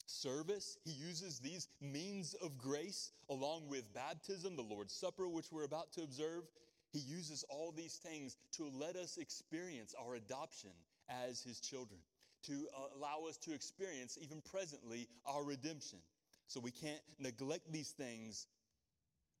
service. 0.05 0.77
He 0.83 0.91
uses 0.91 1.39
these 1.39 1.67
means 1.81 2.33
of 2.35 2.57
grace 2.57 3.11
along 3.29 3.67
with 3.69 3.93
baptism, 3.93 4.55
the 4.55 4.63
Lord's 4.63 4.93
Supper, 4.93 5.27
which 5.27 5.51
we're 5.51 5.63
about 5.63 5.91
to 5.93 6.03
observe. 6.03 6.43
He 6.91 6.99
uses 6.99 7.43
all 7.49 7.71
these 7.71 7.95
things 7.95 8.37
to 8.53 8.69
let 8.79 8.95
us 8.95 9.17
experience 9.17 9.95
our 9.99 10.15
adoption 10.15 10.69
as 11.09 11.41
his 11.41 11.59
children, 11.59 11.99
to 12.43 12.67
uh, 12.77 12.97
allow 12.97 13.27
us 13.27 13.37
to 13.37 13.53
experience, 13.53 14.17
even 14.21 14.41
presently, 14.41 15.07
our 15.25 15.43
redemption. 15.43 15.99
So 16.47 16.59
we 16.59 16.71
can't 16.71 17.01
neglect 17.19 17.71
these 17.71 17.89
things. 17.89 18.47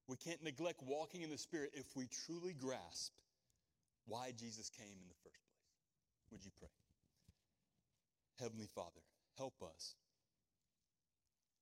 We 0.07 0.17
can't 0.17 0.43
neglect 0.43 0.81
walking 0.83 1.21
in 1.21 1.29
the 1.29 1.37
Spirit 1.37 1.71
if 1.75 1.85
we 1.95 2.07
truly 2.25 2.53
grasp 2.53 3.13
why 4.05 4.31
Jesus 4.37 4.69
came 4.69 4.97
in 5.01 5.07
the 5.07 5.15
first 5.23 5.41
place. 5.51 6.31
Would 6.31 6.45
you 6.45 6.51
pray? 6.59 6.69
Heavenly 8.39 8.67
Father, 8.73 9.01
help 9.37 9.61
us. 9.63 9.95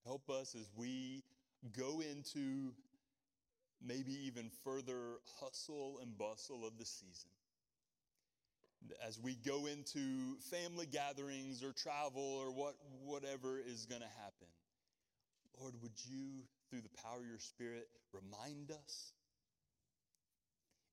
Help 0.06 0.30
us 0.30 0.56
as 0.56 0.69
we 0.75 1.23
go 1.77 2.01
into 2.01 2.73
maybe 3.86 4.13
even 4.25 4.49
further 4.63 5.19
hustle 5.39 5.99
and 6.01 6.17
bustle 6.17 6.65
of 6.65 6.77
the 6.77 6.86
season 6.86 7.30
as 9.06 9.19
we 9.19 9.35
go 9.46 9.67
into 9.67 10.37
family 10.50 10.85
gatherings 10.85 11.63
or 11.63 11.71
travel 11.71 12.21
or 12.42 12.52
what, 12.52 12.75
whatever 13.06 13.60
is 13.60 13.85
going 13.85 14.02
to 14.02 14.08
happen. 14.21 14.48
Lord, 15.60 15.75
would 15.81 15.94
you, 16.06 16.44
through 16.69 16.81
the 16.81 17.02
power 17.04 17.19
of 17.19 17.27
your 17.27 17.39
Spirit, 17.39 17.87
remind 18.13 18.71
us, 18.71 19.13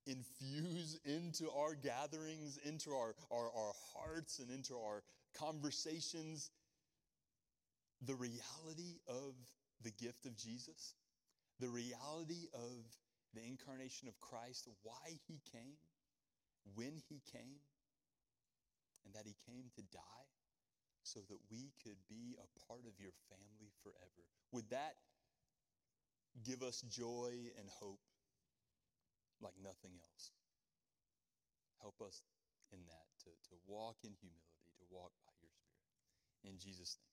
infuse 0.09 0.98
into 1.04 1.50
our 1.50 1.74
gatherings, 1.74 2.59
into 2.64 2.90
our, 2.92 3.14
our, 3.30 3.46
our 3.46 3.72
hearts, 3.94 4.38
and 4.38 4.50
into 4.50 4.74
our 4.74 5.02
conversations 5.38 6.50
the 8.06 8.14
reality 8.14 8.98
of 9.09 9.34
the 9.82 9.90
gift 9.90 10.24
of 10.26 10.36
Jesus, 10.36 10.94
the 11.61 11.68
reality 11.68 12.48
of 12.54 12.84
the 13.34 13.42
incarnation 13.46 14.09
of 14.09 14.18
Christ, 14.20 14.68
why 14.82 15.18
he 15.26 15.40
came, 15.52 15.76
when 16.74 17.00
he 17.09 17.20
came 17.32 17.61
and 19.04 19.14
that 19.14 19.26
he 19.26 19.34
came 19.46 19.64
to 19.74 19.82
die 19.92 20.28
so 21.02 21.20
that 21.28 21.38
we 21.50 21.72
could 21.82 21.96
be 22.09 22.36
a 22.36 22.66
part 22.66 22.84
of 22.86 23.00
your 23.00 23.12
family 23.28 23.70
forever. 23.82 24.22
Would 24.52 24.70
that 24.70 24.94
give 26.44 26.62
us 26.62 26.82
joy 26.82 27.32
and 27.59 27.68
hope 27.80 28.00
like 29.41 29.57
nothing 29.62 29.97
else. 30.03 30.32
Help 31.80 32.01
us 32.03 32.22
in 32.72 32.80
that 32.86 33.07
to, 33.24 33.30
to 33.51 33.55
walk 33.66 33.97
in 34.05 34.12
humility, 34.18 34.70
to 34.78 34.84
walk 34.91 35.12
by 35.26 35.32
your 35.41 35.53
Spirit. 35.55 35.89
In 36.45 36.59
Jesus' 36.59 36.99
name. 37.01 37.07